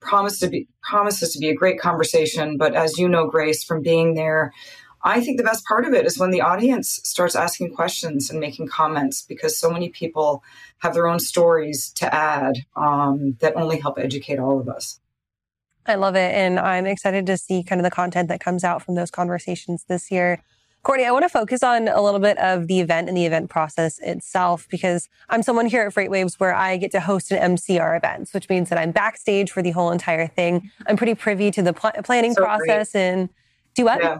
Promise 0.00 0.38
to 0.40 0.48
be, 0.48 0.68
promises 0.82 1.32
to 1.32 1.38
be 1.38 1.48
a 1.48 1.54
great 1.54 1.80
conversation, 1.80 2.58
but 2.58 2.74
as 2.74 2.98
you 2.98 3.08
know, 3.08 3.26
Grace, 3.26 3.64
from 3.64 3.80
being 3.80 4.14
there, 4.14 4.52
I 5.06 5.20
think 5.20 5.36
the 5.36 5.44
best 5.44 5.66
part 5.66 5.84
of 5.84 5.92
it 5.92 6.06
is 6.06 6.18
when 6.18 6.30
the 6.30 6.40
audience 6.40 6.98
starts 7.04 7.36
asking 7.36 7.74
questions 7.74 8.30
and 8.30 8.40
making 8.40 8.68
comments 8.68 9.20
because 9.20 9.58
so 9.58 9.70
many 9.70 9.90
people 9.90 10.42
have 10.78 10.94
their 10.94 11.06
own 11.06 11.20
stories 11.20 11.90
to 11.96 12.12
add 12.12 12.64
um, 12.74 13.36
that 13.40 13.54
only 13.54 13.78
help 13.78 13.98
educate 13.98 14.38
all 14.38 14.58
of 14.58 14.68
us. 14.68 15.00
I 15.86 15.96
love 15.96 16.16
it. 16.16 16.34
And 16.34 16.58
I'm 16.58 16.86
excited 16.86 17.26
to 17.26 17.36
see 17.36 17.62
kind 17.62 17.80
of 17.80 17.84
the 17.84 17.90
content 17.90 18.28
that 18.28 18.40
comes 18.40 18.64
out 18.64 18.82
from 18.82 18.94
those 18.94 19.10
conversations 19.10 19.84
this 19.88 20.10
year. 20.10 20.42
Courtney, 20.82 21.04
I 21.06 21.12
want 21.12 21.24
to 21.24 21.30
focus 21.30 21.62
on 21.62 21.88
a 21.88 22.02
little 22.02 22.20
bit 22.20 22.38
of 22.38 22.66
the 22.66 22.80
event 22.80 23.08
and 23.08 23.16
the 23.16 23.24
event 23.24 23.50
process 23.50 23.98
itself 24.00 24.66
because 24.70 25.08
I'm 25.30 25.42
someone 25.42 25.66
here 25.66 25.82
at 25.82 25.94
FreightWaves 25.94 26.34
where 26.34 26.54
I 26.54 26.76
get 26.76 26.90
to 26.92 27.00
host 27.00 27.30
an 27.30 27.56
MCR 27.56 27.96
events, 27.96 28.32
which 28.34 28.48
means 28.48 28.68
that 28.70 28.78
I'm 28.78 28.90
backstage 28.90 29.50
for 29.50 29.62
the 29.62 29.70
whole 29.70 29.90
entire 29.90 30.26
thing. 30.26 30.70
I'm 30.86 30.96
pretty 30.96 31.14
privy 31.14 31.50
to 31.52 31.62
the 31.62 31.72
pl- 31.72 31.92
planning 32.04 32.34
so 32.34 32.42
process 32.42 32.92
great. 32.92 33.00
and 33.00 33.28
do 33.74 33.84
what? 33.84 34.02
Yeah. 34.02 34.18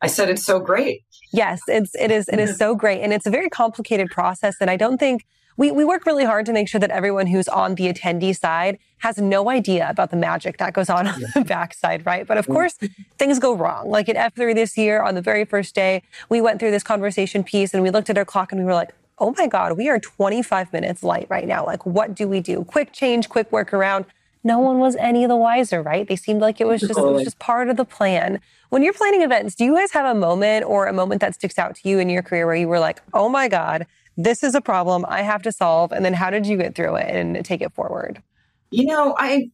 I 0.00 0.06
said 0.06 0.28
it's 0.28 0.44
so 0.44 0.60
great. 0.60 1.04
Yes, 1.32 1.62
it's 1.68 1.94
it 1.94 2.10
is 2.10 2.28
it 2.28 2.38
is 2.38 2.56
so 2.56 2.74
great 2.74 3.00
and 3.02 3.12
it's 3.12 3.26
a 3.26 3.30
very 3.30 3.48
complicated 3.48 4.10
process 4.10 4.56
and 4.60 4.70
I 4.70 4.76
don't 4.76 4.98
think 4.98 5.24
we, 5.56 5.70
we 5.70 5.84
work 5.84 6.06
really 6.06 6.24
hard 6.24 6.46
to 6.46 6.52
make 6.52 6.68
sure 6.68 6.80
that 6.80 6.90
everyone 6.90 7.26
who's 7.26 7.48
on 7.48 7.74
the 7.74 7.92
attendee 7.92 8.36
side 8.36 8.78
has 8.98 9.18
no 9.18 9.50
idea 9.50 9.88
about 9.88 10.10
the 10.10 10.16
magic 10.16 10.58
that 10.58 10.72
goes 10.72 10.88
on 10.88 11.06
on 11.06 11.20
the 11.34 11.42
backside, 11.46 12.06
right? 12.06 12.26
But 12.26 12.38
of 12.38 12.46
course, 12.46 12.78
things 13.18 13.38
go 13.38 13.54
wrong. 13.54 13.90
Like 13.90 14.08
at 14.08 14.34
F3 14.34 14.54
this 14.54 14.78
year, 14.78 15.02
on 15.02 15.14
the 15.14 15.22
very 15.22 15.44
first 15.44 15.74
day, 15.74 16.02
we 16.28 16.40
went 16.40 16.58
through 16.58 16.70
this 16.70 16.82
conversation 16.82 17.44
piece 17.44 17.74
and 17.74 17.82
we 17.82 17.90
looked 17.90 18.10
at 18.10 18.16
our 18.16 18.24
clock 18.24 18.52
and 18.52 18.60
we 18.60 18.64
were 18.64 18.74
like, 18.74 18.94
oh 19.18 19.34
my 19.36 19.46
God, 19.46 19.76
we 19.76 19.88
are 19.88 20.00
25 20.00 20.72
minutes 20.72 21.02
light 21.02 21.26
right 21.28 21.46
now. 21.46 21.64
Like, 21.64 21.84
what 21.84 22.14
do 22.14 22.26
we 22.26 22.40
do? 22.40 22.64
Quick 22.64 22.92
change, 22.92 23.28
quick 23.28 23.50
workaround. 23.50 24.06
No 24.44 24.58
one 24.58 24.78
was 24.78 24.96
any 24.96 25.24
the 25.26 25.36
wiser, 25.36 25.82
right? 25.82 26.06
They 26.06 26.16
seemed 26.16 26.40
like 26.40 26.60
it 26.60 26.66
was 26.66 26.80
just 26.80 26.98
it 26.98 27.02
was 27.02 27.24
just 27.24 27.38
part 27.38 27.68
of 27.68 27.76
the 27.76 27.84
plan. 27.84 28.40
When 28.70 28.82
you're 28.82 28.92
planning 28.92 29.22
events, 29.22 29.54
do 29.54 29.64
you 29.64 29.76
guys 29.76 29.92
have 29.92 30.04
a 30.04 30.18
moment 30.18 30.64
or 30.64 30.86
a 30.86 30.92
moment 30.92 31.20
that 31.20 31.34
sticks 31.34 31.58
out 31.58 31.76
to 31.76 31.88
you 31.88 31.98
in 31.98 32.08
your 32.08 32.22
career 32.22 32.46
where 32.46 32.56
you 32.56 32.66
were 32.66 32.80
like, 32.80 33.02
oh 33.14 33.28
my 33.28 33.48
God, 33.48 33.86
this 34.16 34.42
is 34.42 34.54
a 34.54 34.60
problem 34.60 35.04
I 35.08 35.22
have 35.22 35.42
to 35.42 35.52
solve. 35.52 35.92
And 35.92 36.04
then 36.04 36.14
how 36.14 36.30
did 36.30 36.46
you 36.46 36.56
get 36.56 36.74
through 36.74 36.96
it 36.96 37.14
and 37.14 37.44
take 37.44 37.62
it 37.62 37.72
forward? 37.72 38.22
You 38.70 38.86
know, 38.86 39.14
I 39.18 39.50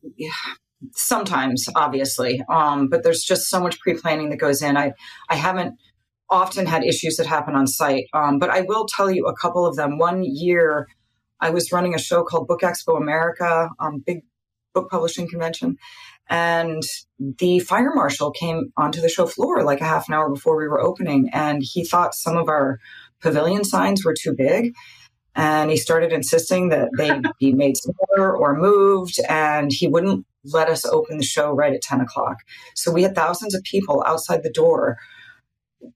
sometimes 0.93 1.69
obviously, 1.75 2.43
um, 2.49 2.89
but 2.89 3.03
there's 3.03 3.23
just 3.23 3.49
so 3.49 3.61
much 3.61 3.81
pre-planning 3.81 4.31
that 4.31 4.37
goes 4.37 4.63
in. 4.63 4.77
I 4.77 4.93
I 5.29 5.35
haven't 5.37 5.75
often 6.31 6.67
had 6.67 6.85
issues 6.85 7.17
that 7.17 7.27
happen 7.27 7.55
on 7.55 7.67
site, 7.67 8.07
um, 8.13 8.39
but 8.39 8.51
I 8.51 8.63
will 8.63 8.87
tell 8.87 9.11
you 9.11 9.27
a 9.27 9.35
couple 9.37 9.67
of 9.67 9.77
them. 9.77 9.99
One 9.99 10.23
year, 10.23 10.87
I 11.41 11.51
was 11.51 11.73
running 11.73 11.95
a 11.95 11.99
show 11.99 12.23
called 12.23 12.47
Book 12.47 12.61
Expo 12.63 12.97
America, 12.97 13.71
um, 13.81 14.03
big 14.05 14.23
book 14.81 14.91
publishing 14.91 15.29
convention, 15.29 15.77
and 16.29 16.83
the 17.19 17.59
fire 17.61 17.93
marshal 17.95 18.31
came 18.31 18.73
onto 18.77 19.01
the 19.01 19.09
show 19.09 19.27
floor 19.27 19.63
like 19.65 19.81
a 19.81 19.85
half 19.87 20.09
an 20.09 20.15
hour 20.15 20.29
before 20.29 20.57
we 20.57 20.69
were 20.69 20.81
opening, 20.81 21.31
and 21.33 21.63
he 21.63 21.85
thought 21.85 22.15
some 22.15 22.37
of 22.37 22.49
our 22.49 22.79
pavilion 23.21 23.65
signs 23.65 24.05
were 24.05 24.15
too 24.21 24.35
big. 24.37 24.73
And 25.35 25.71
he 25.71 25.77
started 25.77 26.13
insisting 26.13 26.71
that 26.71 26.89
they 26.99 27.13
be 27.41 27.53
made 27.53 27.77
smaller 27.77 28.37
or 28.37 28.57
moved, 28.57 29.19
and 29.29 29.71
he 29.73 29.87
wouldn't 29.87 30.27
let 30.45 30.69
us 30.69 30.85
open 30.85 31.19
the 31.19 31.25
show 31.25 31.53
right 31.53 31.73
at 31.73 31.83
10 31.83 32.01
o'clock. 32.01 32.39
So 32.75 32.93
we 32.93 33.03
had 33.03 33.15
thousands 33.15 33.55
of 33.55 33.63
people 33.63 34.03
outside 34.07 34.43
the 34.43 34.53
door, 34.53 34.97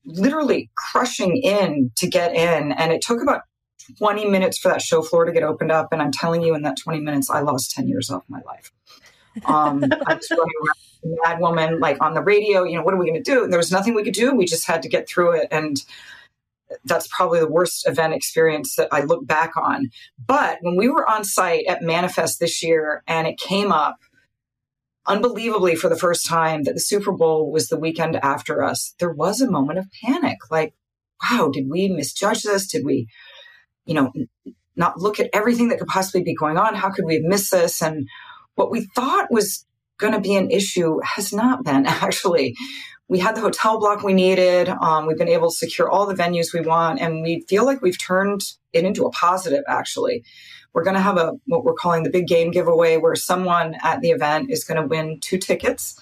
literally 0.05 0.71
crushing 0.77 1.37
in 1.37 1.91
to 1.97 2.09
get 2.09 2.35
in. 2.35 2.73
And 2.73 2.93
it 2.93 3.03
took 3.03 3.23
about 3.23 3.43
20 3.99 4.27
minutes 4.27 4.59
for 4.59 4.69
that 4.69 4.83
show 4.83 5.03
floor 5.03 5.25
to 5.25 5.33
get 5.33 5.43
opened 5.43 5.73
up. 5.73 5.93
And 5.93 6.03
I'm 6.03 6.13
telling 6.13 6.43
you, 6.43 6.55
in 6.55 6.63
that 6.63 6.77
20 6.77 7.01
minutes, 7.01 7.31
I 7.31 7.41
lost 7.41 7.73
10 7.73 7.89
years 7.89 8.11
off 8.11 8.25
my 8.29 8.41
life. 8.43 8.73
Um, 9.45 9.85
I 10.07 10.15
was 10.15 10.29
running 10.31 10.55
around 10.67 11.19
mad 11.25 11.41
woman, 11.41 11.81
like 11.81 12.01
on 12.01 12.15
the 12.15 12.23
radio, 12.23 12.65
you 12.65 12.77
know, 12.77 12.83
what 12.83 12.95
are 12.95 12.99
we 12.99 13.07
going 13.07 13.23
to 13.23 13.31
do? 13.31 13.45
And 13.45 13.53
there 13.53 13.59
was 13.59 13.73
nothing 13.73 13.95
we 13.95 14.05
could 14.05 14.15
do. 14.15 14.35
We 14.35 14.47
just 14.47 14.67
had 14.67 14.83
to 14.83 14.89
get 14.89 15.09
through 15.09 15.33
it. 15.33 15.49
And 15.51 15.83
that's 16.85 17.09
probably 17.09 17.41
the 17.41 17.49
worst 17.49 17.87
event 17.87 18.15
experience 18.15 18.77
that 18.77 18.89
I 18.93 19.03
look 19.03 19.27
back 19.27 19.57
on. 19.57 19.91
But 20.25 20.59
when 20.63 20.77
we 20.77 20.89
were 20.89 21.09
on 21.09 21.25
site 21.25 21.67
at 21.67 21.83
Manifest 21.83 22.41
this 22.41 22.63
year 22.63 23.03
and 23.07 23.27
it 23.27 23.39
came 23.39 23.73
up 23.73 23.97
unbelievably 25.07 25.77
for 25.77 25.89
the 25.89 25.99
first 25.99 26.27
time 26.27 26.63
that 26.65 26.75
the 26.75 26.81
Super 26.81 27.13
Bowl 27.13 27.51
was 27.51 27.69
the 27.69 27.79
weekend 27.79 28.17
after 28.17 28.63
us, 28.63 28.95
there 28.99 29.13
was 29.13 29.41
a 29.41 29.51
moment 29.51 29.79
of 29.79 29.87
panic. 30.05 30.39
Like, 30.51 30.75
wow, 31.31 31.51
did 31.53 31.69
we 31.69 31.89
misjudge 31.89 32.43
this? 32.43 32.67
Did 32.67 32.85
we, 32.85 33.09
you 33.85 33.95
know, 33.95 34.13
not 34.77 34.99
look 34.99 35.21
at 35.21 35.31
everything 35.33 35.69
that 35.69 35.79
could 35.79 35.89
possibly 35.89 36.23
be 36.23 36.35
going 36.35 36.57
on? 36.57 36.75
How 36.75 36.91
could 36.91 37.05
we 37.05 37.15
have 37.15 37.25
missed 37.25 37.51
this? 37.51 37.83
And 37.83 38.09
what 38.55 38.71
we 38.71 38.89
thought 38.95 39.31
was 39.31 39.67
going 39.99 40.13
to 40.13 40.21
be 40.21 40.35
an 40.35 40.51
issue 40.51 40.99
has 41.05 41.33
not 41.33 41.65
been 41.65 41.87
actually 41.87 42.57
we 43.13 43.19
had 43.19 43.37
the 43.37 43.43
hotel 43.43 43.79
block 43.79 44.03
we 44.03 44.15
needed. 44.15 44.71
Um, 44.71 45.07
we've 45.07 45.19
been 45.19 45.29
able 45.29 45.51
to 45.51 45.55
secure 45.55 45.91
all 45.91 46.07
the 46.07 46.15
venues 46.15 46.55
we 46.55 46.63
want, 46.63 46.99
and 46.99 47.23
we 47.23 47.45
feel 47.47 47.67
like 47.67 47.83
we've 47.83 48.03
turned 48.03 48.41
it 48.73 48.87
into 48.87 49.05
a 49.05 49.11
positive. 49.11 49.63
Actually, 49.69 50.25
we're 50.73 50.83
going 50.83 50.97
to 50.97 51.03
have 51.03 51.19
a 51.19 51.33
what 51.45 51.63
we're 51.63 51.75
calling 51.75 52.05
the 52.05 52.11
big 52.11 52.27
game 52.27 52.51
giveaway, 52.51 52.97
where 52.97 53.15
someone 53.15 53.77
at 53.83 54.01
the 54.01 54.13
event 54.13 54.51
is 54.51 54.65
going 54.65 54.81
to 54.81 54.87
win 54.87 55.19
two 55.21 55.37
tickets. 55.37 56.01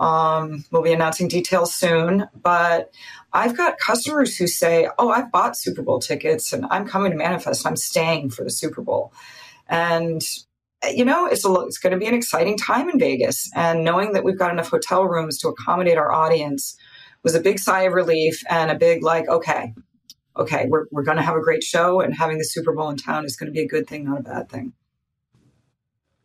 Um, 0.00 0.64
we'll 0.72 0.82
be 0.82 0.92
announcing 0.92 1.28
details 1.28 1.74
soon, 1.74 2.26
but 2.34 2.92
I've 3.34 3.56
got 3.56 3.78
customers 3.78 4.36
who 4.36 4.46
say, 4.46 4.88
"Oh, 4.98 5.10
I've 5.10 5.30
bought 5.30 5.58
Super 5.58 5.82
Bowl 5.82 6.00
tickets, 6.00 6.52
and 6.52 6.66
I'm 6.70 6.86
coming 6.88 7.12
to 7.12 7.18
Manifest. 7.18 7.66
I'm 7.66 7.76
staying 7.76 8.30
for 8.30 8.42
the 8.42 8.50
Super 8.50 8.80
Bowl." 8.82 9.12
And 9.68 10.22
you 10.90 11.04
know, 11.04 11.26
it's 11.26 11.44
it's 11.44 11.78
going 11.78 11.92
to 11.92 11.98
be 11.98 12.06
an 12.06 12.14
exciting 12.14 12.56
time 12.56 12.88
in 12.88 12.98
Vegas, 12.98 13.50
and 13.54 13.84
knowing 13.84 14.14
that 14.14 14.24
we've 14.24 14.38
got 14.38 14.50
enough 14.50 14.70
hotel 14.70 15.04
rooms 15.04 15.38
to 15.38 15.48
accommodate 15.48 15.98
our 15.98 16.10
audience 16.10 16.76
was 17.22 17.34
a 17.34 17.40
big 17.40 17.58
sigh 17.58 17.82
of 17.82 17.92
relief 17.92 18.42
and 18.48 18.70
a 18.70 18.74
big 18.74 19.02
like, 19.02 19.28
okay, 19.28 19.74
okay, 20.36 20.66
we're 20.68 20.86
we're 20.90 21.02
going 21.02 21.18
to 21.18 21.22
have 21.22 21.36
a 21.36 21.42
great 21.42 21.62
show, 21.62 22.00
and 22.00 22.14
having 22.14 22.38
the 22.38 22.44
Super 22.44 22.72
Bowl 22.72 22.88
in 22.88 22.96
town 22.96 23.26
is 23.26 23.36
going 23.36 23.48
to 23.48 23.52
be 23.52 23.60
a 23.60 23.68
good 23.68 23.86
thing, 23.86 24.04
not 24.06 24.20
a 24.20 24.22
bad 24.22 24.48
thing. 24.48 24.72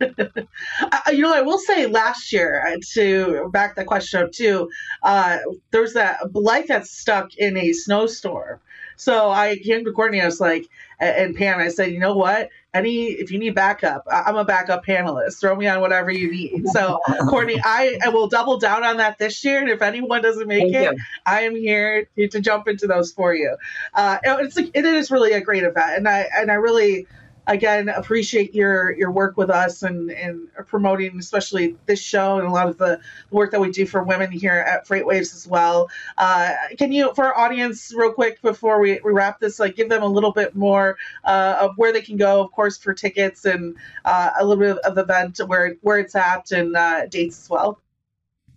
you 0.00 1.22
know, 1.22 1.34
I 1.34 1.42
will 1.42 1.58
say 1.58 1.86
last 1.86 2.32
year 2.32 2.64
uh, 2.66 2.76
to 2.92 3.48
back 3.52 3.76
that 3.76 3.86
question 3.86 4.22
up 4.22 4.32
too. 4.32 4.70
Uh, 5.02 5.38
there 5.70 5.80
was 5.80 5.94
that 5.94 6.34
light 6.34 6.68
that 6.68 6.86
stuck 6.86 7.34
in 7.36 7.56
a 7.56 7.72
snowstorm. 7.72 8.60
So 8.96 9.30
I 9.30 9.58
came 9.58 9.84
to 9.84 9.92
Courtney. 9.92 10.20
I 10.20 10.24
was 10.24 10.40
like, 10.40 10.68
and 10.98 11.36
Pam, 11.36 11.60
I 11.60 11.68
said, 11.68 11.92
you 11.92 11.98
know 11.98 12.16
what? 12.16 12.48
Any 12.72 13.08
if 13.08 13.30
you 13.30 13.38
need 13.38 13.54
backup, 13.54 14.04
I'm 14.10 14.36
a 14.36 14.44
backup 14.44 14.84
panelist. 14.84 15.40
Throw 15.40 15.54
me 15.54 15.66
on 15.66 15.80
whatever 15.80 16.10
you 16.10 16.30
need. 16.30 16.66
So 16.68 17.00
Courtney, 17.28 17.60
I, 17.62 17.98
I 18.02 18.08
will 18.08 18.28
double 18.28 18.58
down 18.58 18.84
on 18.84 18.96
that 18.96 19.18
this 19.18 19.44
year. 19.44 19.60
And 19.60 19.68
if 19.68 19.82
anyone 19.82 20.22
doesn't 20.22 20.46
make 20.46 20.72
Thank 20.72 20.74
it, 20.74 20.92
you. 20.92 21.04
I 21.26 21.42
am 21.42 21.54
here 21.54 22.08
to, 22.16 22.28
to, 22.28 22.40
jump 22.40 22.68
into 22.68 22.86
those 22.86 23.12
for 23.12 23.34
you. 23.34 23.56
Uh, 23.94 24.18
it's 24.24 24.56
it 24.56 24.84
is 24.84 25.10
really 25.10 25.32
a 25.32 25.40
great 25.40 25.64
event, 25.64 25.96
and 25.96 26.08
I 26.08 26.28
and 26.34 26.50
I 26.50 26.54
really 26.54 27.06
again 27.46 27.88
appreciate 27.88 28.54
your 28.54 28.96
your 28.96 29.10
work 29.10 29.36
with 29.36 29.50
us 29.50 29.82
and 29.82 30.10
and 30.10 30.48
promoting 30.66 31.18
especially 31.18 31.76
this 31.86 32.00
show 32.00 32.38
and 32.38 32.46
a 32.46 32.50
lot 32.50 32.68
of 32.68 32.78
the 32.78 33.00
work 33.30 33.50
that 33.50 33.60
we 33.60 33.70
do 33.70 33.86
for 33.86 34.02
women 34.02 34.30
here 34.30 34.52
at 34.52 34.86
FreightWaves 34.86 35.34
as 35.34 35.46
well. 35.46 35.88
Uh, 36.18 36.52
can 36.78 36.92
you, 36.92 37.12
for 37.14 37.24
our 37.24 37.36
audience, 37.36 37.92
real 37.94 38.12
quick 38.12 38.40
before 38.42 38.80
we, 38.80 39.00
we 39.04 39.12
wrap 39.12 39.40
this, 39.40 39.58
like 39.58 39.76
give 39.76 39.88
them 39.88 40.02
a 40.02 40.06
little 40.06 40.32
bit 40.32 40.54
more 40.54 40.96
uh, 41.24 41.56
of 41.60 41.72
where 41.76 41.92
they 41.92 42.00
can 42.00 42.16
go, 42.16 42.40
of 42.40 42.50
course, 42.52 42.76
for 42.78 42.94
tickets 42.94 43.44
and 43.44 43.76
uh, 44.04 44.30
a 44.38 44.44
little 44.44 44.62
bit 44.74 44.78
of 44.84 44.94
the 44.94 45.02
event 45.02 45.38
where 45.46 45.76
where 45.82 45.98
it's 45.98 46.14
at 46.14 46.50
and 46.50 46.76
uh, 46.76 47.06
dates 47.06 47.40
as 47.44 47.50
well. 47.50 47.80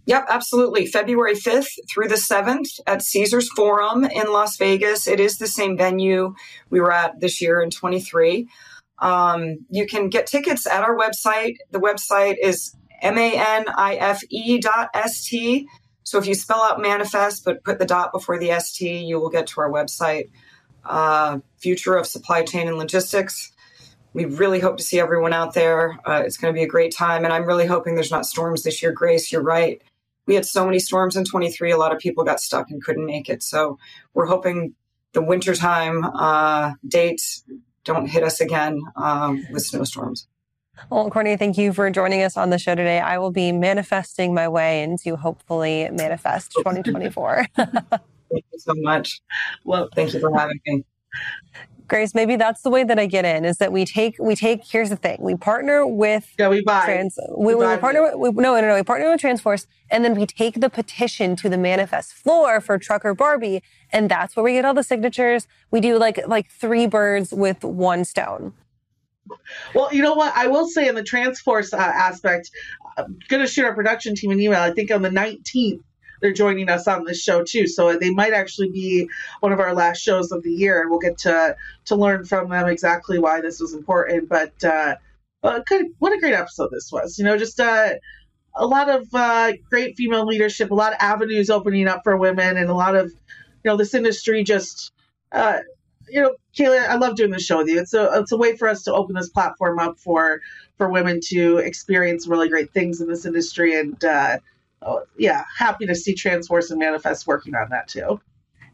Yep, 0.06 0.25
absolutely. 0.28 0.88
February 0.88 1.36
5th 1.36 1.67
through 1.88 2.08
the 2.08 2.15
7th 2.15 2.80
at 2.88 3.04
Caesars 3.04 3.47
Forum 3.56 4.06
in 4.06 4.34
Las 4.34 4.58
Vegas. 4.58 5.08
It 5.08 5.19
is 5.19 5.38
the 5.38 5.45
same 5.45 5.78
venue 5.78 6.34
we 6.71 6.80
were 6.80 6.91
at 6.91 7.19
this 7.19 7.39
year 7.39 7.62
in 7.62 7.69
23. 7.69 8.47
Um, 9.02 9.66
you 9.70 9.86
can 9.88 10.10
get 10.10 10.28
tickets 10.28 10.68
at 10.68 10.84
our 10.84 10.98
website. 10.98 11.56
The 11.72 11.80
website 11.80 12.36
is 12.42 12.76
M-A-N-I-F-E 13.02 14.60
dot 14.60 14.90
S-T. 14.94 15.68
So 16.04 16.18
if 16.18 16.26
you 16.26 16.34
spell 16.34 16.64
out 16.64 16.82
manifest 16.82 17.46
but 17.46 17.64
put 17.64 17.80
the 17.80 17.86
dot 17.86 18.12
before 18.12 18.40
the 18.40 18.60
ST, 18.60 19.06
you 19.06 19.20
will 19.20 19.30
get 19.30 19.48
to 19.48 19.62
our 19.62 19.70
website. 19.70 20.30
Uh, 20.84 21.40
future 21.60 21.96
of 21.96 22.08
supply 22.08 22.42
chain 22.42 22.68
and 22.68 22.78
logistics. 22.78 23.52
We 24.14 24.26
really 24.26 24.60
hope 24.60 24.78
to 24.78 24.84
see 24.84 25.00
everyone 25.00 25.34
out 25.34 25.54
there. 25.54 26.00
Uh, 26.06 26.24
it's 26.26 26.38
going 26.38 26.52
to 26.52 26.58
be 26.58 26.64
a 26.64 26.68
great 26.68 26.96
time. 26.96 27.26
And 27.26 27.34
I'm 27.34 27.46
really 27.46 27.68
hoping 27.68 27.94
there's 27.94 28.10
not 28.10 28.26
storms 28.26 28.64
this 28.64 28.82
year. 28.82 28.92
Grace, 28.92 29.32
you're 29.32 29.44
right. 29.44 29.82
We 30.26 30.34
had 30.34 30.46
so 30.46 30.66
many 30.66 30.80
storms 30.80 31.16
in 31.16 31.26
23. 31.26 31.72
A 31.72 31.78
lot 31.78 31.94
of 31.94 32.00
people 32.00 32.24
got 32.24 32.40
stuck 32.40 32.72
and 32.72 32.84
couldn't 32.84 33.06
make 33.06 33.30
it. 33.30 33.44
So 33.44 33.78
we're 34.14 34.26
hoping 34.26 34.74
the 35.14 35.22
wintertime 35.22 36.04
uh, 36.04 36.74
dates 36.88 37.44
don't 37.89 38.08
hit 38.08 38.23
us 38.23 38.39
again 38.39 38.82
um, 38.95 39.45
with 39.52 39.63
snowstorms. 39.63 40.28
Well, 40.89 41.10
Courtney, 41.10 41.36
thank 41.36 41.58
you 41.58 41.73
for 41.73 41.89
joining 41.91 42.23
us 42.23 42.38
on 42.38 42.52
the 42.52 42.58
show 42.58 42.73
today. 42.73 42.99
I 42.99 43.17
will 43.17 43.32
be 43.32 43.52
manifesting 43.52 44.34
my 44.34 44.47
way 44.47 44.82
into 44.84 45.15
hopefully 45.17 45.89
manifest 45.91 46.54
2024. 46.54 47.47
thank 47.56 47.73
you 48.32 48.41
so 48.58 48.73
much. 48.78 49.21
Well, 49.65 49.89
thank 49.93 50.13
you 50.13 50.19
for 50.19 50.34
having 50.34 50.60
me. 50.65 50.86
Grace, 51.89 52.13
maybe 52.13 52.36
that's 52.36 52.62
the 52.62 52.69
way 52.69 52.84
that 52.84 52.99
I 52.99 53.08
get 53.08 53.25
in 53.25 53.45
is 53.45 53.58
that 53.58 53.71
we 53.71 53.84
take 53.84 54.15
we 54.19 54.36
take 54.36 54.63
here's 54.63 54.89
the 54.89 54.95
thing 54.95 55.17
we 55.19 55.36
partner 55.36 55.86
with 55.86 56.32
yeah 56.38 56.47
we 56.47 56.62
buy 56.62 56.86
trans 56.86 57.17
we, 57.36 57.56
we, 57.56 57.65
we 57.65 57.78
partner 57.78 58.04
with, 58.04 58.36
we, 58.36 58.41
no 58.41 58.54
no 58.62 58.67
no 58.67 58.75
we 58.75 58.84
partner 58.84 59.10
with 59.10 59.19
Transforce 59.19 59.65
and 59.89 60.06
then 60.06 60.13
we 60.13 60.28
take 60.28 60.62
the 60.62 60.69
petition 60.69 61.36
to 61.38 61.49
the 61.49 61.58
manifest 61.58 62.13
floor 62.13 62.62
for 62.62 62.78
Trucker 62.78 63.15
Barbie 63.15 63.63
and 63.91 64.10
that's 64.10 64.36
where 64.36 64.43
we 64.43 64.54
get 64.54 64.65
all 64.65 64.75
the 64.75 64.84
signatures. 64.84 65.47
We 65.71 65.82
do 65.82 65.97
like 65.97 66.19
like 66.28 66.52
three 66.52 66.86
birds 66.86 67.34
with 67.34 67.63
one 67.63 68.06
stone. 68.06 68.54
Well, 69.73 69.93
you 69.93 70.02
know 70.02 70.13
what? 70.13 70.36
I 70.36 70.47
will 70.47 70.67
say 70.67 70.88
in 70.88 70.95
the 70.95 71.04
Transforce 71.04 71.73
uh, 71.73 71.78
aspect, 71.78 72.52
I'm 72.97 73.17
going 73.28 73.41
to 73.41 73.47
shoot 73.47 73.65
our 73.65 73.75
production 73.75 74.15
team 74.15 74.32
an 74.32 74.39
email. 74.39 74.60
I 74.60 74.71
think 74.71 74.91
on 74.91 75.02
the 75.02 75.10
19th, 75.10 75.82
they're 76.21 76.34
joining 76.34 76.69
us 76.69 76.88
on 76.88 77.03
this 77.03 77.21
show 77.21 77.43
too. 77.43 77.67
So 77.67 77.97
they 77.97 78.10
might 78.10 78.34
actually 78.34 78.69
be 78.69 79.10
one 79.39 79.51
of 79.51 79.60
our 79.60 79.73
last 79.73 79.99
shows 79.99 80.32
of 80.32 80.43
the 80.43 80.51
year, 80.51 80.82
and 80.82 80.89
we'll 80.89 80.99
get 80.99 81.17
to 81.19 81.55
to 81.86 81.95
learn 81.95 82.25
from 82.25 82.49
them 82.49 82.67
exactly 82.67 83.19
why 83.19 83.41
this 83.41 83.60
was 83.60 83.73
important. 83.73 84.29
But 84.29 84.63
uh, 84.63 84.95
uh, 85.43 85.62
what 85.99 86.13
a 86.13 86.19
great 86.19 86.34
episode 86.34 86.69
this 86.71 86.91
was. 86.91 87.17
You 87.17 87.25
know, 87.25 87.38
just 87.38 87.60
uh, 87.60 87.93
a 88.55 88.65
lot 88.65 88.89
of 88.89 89.08
uh, 89.13 89.53
great 89.69 89.95
female 89.95 90.25
leadership, 90.25 90.71
a 90.71 90.75
lot 90.75 90.93
of 90.93 90.97
avenues 91.01 91.49
opening 91.49 91.88
up 91.88 92.01
for 92.03 92.17
women, 92.17 92.58
and 92.58 92.69
a 92.69 92.75
lot 92.75 92.95
of 92.95 93.08
you 93.08 93.71
know 93.71 93.77
this 93.77 93.93
industry 93.93 94.43
just. 94.43 94.91
Uh, 95.32 95.60
you 96.12 96.19
know, 96.19 96.36
Kaylee, 96.58 96.88
I 96.88 96.95
love 96.95 97.15
doing 97.15 97.29
this 97.29 97.45
show 97.45 97.58
with 97.58 97.67
you. 97.67 97.79
It's 97.79 97.93
a 97.93 98.10
it's 98.19 98.32
a 98.32 98.38
way 98.38 98.58
for 98.58 98.67
us 98.67 98.84
to 98.84 98.93
open 98.93 99.15
this 99.15 99.29
platform 99.29 99.77
up 99.79 99.99
for 99.99 100.41
for 100.77 100.89
women 100.89 101.19
to 101.25 101.58
experience 101.58 102.27
really 102.27 102.49
great 102.49 102.71
things 102.73 102.99
in 102.99 103.08
this 103.08 103.25
industry, 103.25 103.79
and 103.79 104.03
uh, 104.03 104.39
oh, 104.82 105.04
yeah, 105.18 105.44
happy 105.58 105.86
to 105.86 105.96
see 105.96 106.13
Transforce 106.13 106.72
and 106.72 106.80
Manifest 106.80 107.28
working 107.28 107.56
on 107.56 107.70
that 107.70 107.88
too. 107.88 108.20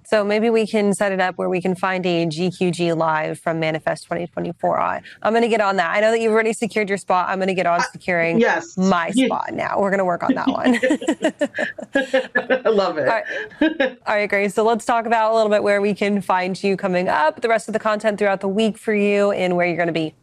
So 0.07 0.23
maybe 0.23 0.51
we 0.51 0.67
can 0.67 0.93
set 0.93 1.11
it 1.11 1.19
up 1.19 1.37
where 1.37 1.49
we 1.49 1.59
can 1.59 1.73
find 1.73 2.05
a 2.05 2.27
GQG 2.27 2.95
live 2.95 3.39
from 3.39 3.59
Manifest 3.59 4.03
2024 4.03 4.77
on. 4.79 5.01
I'm 5.23 5.33
going 5.33 5.41
to 5.41 5.47
get 5.47 5.61
on 5.61 5.77
that. 5.77 5.95
I 5.95 5.99
know 5.99 6.11
that 6.11 6.21
you've 6.21 6.31
already 6.31 6.53
secured 6.53 6.89
your 6.89 6.99
spot. 6.99 7.27
I'm 7.27 7.39
going 7.39 7.47
to 7.47 7.55
get 7.55 7.65
on 7.65 7.79
uh, 7.79 7.83
securing 7.91 8.35
uh, 8.35 8.39
yes. 8.39 8.77
my 8.77 9.09
spot 9.09 9.53
now. 9.53 9.79
We're 9.79 9.89
going 9.89 9.97
to 9.97 10.05
work 10.05 10.21
on 10.21 10.35
that 10.35 10.47
one. 10.47 10.75
I 12.65 12.69
love 12.69 12.99
it. 12.99 13.07
All 13.07 13.15
right. 13.15 13.97
All 14.05 14.15
right, 14.15 14.29
Grace. 14.29 14.53
So 14.53 14.63
let's 14.63 14.85
talk 14.85 15.07
about 15.07 15.31
a 15.31 15.35
little 15.35 15.49
bit 15.49 15.63
where 15.63 15.81
we 15.81 15.95
can 15.95 16.21
find 16.21 16.61
you 16.63 16.77
coming 16.77 17.09
up, 17.09 17.41
the 17.41 17.49
rest 17.49 17.67
of 17.67 17.73
the 17.73 17.79
content 17.79 18.19
throughout 18.19 18.41
the 18.41 18.47
week 18.47 18.77
for 18.77 18.93
you, 18.93 19.31
and 19.31 19.55
where 19.55 19.65
you're 19.65 19.75
going 19.75 19.87
to 19.87 19.93
be. 19.93 20.13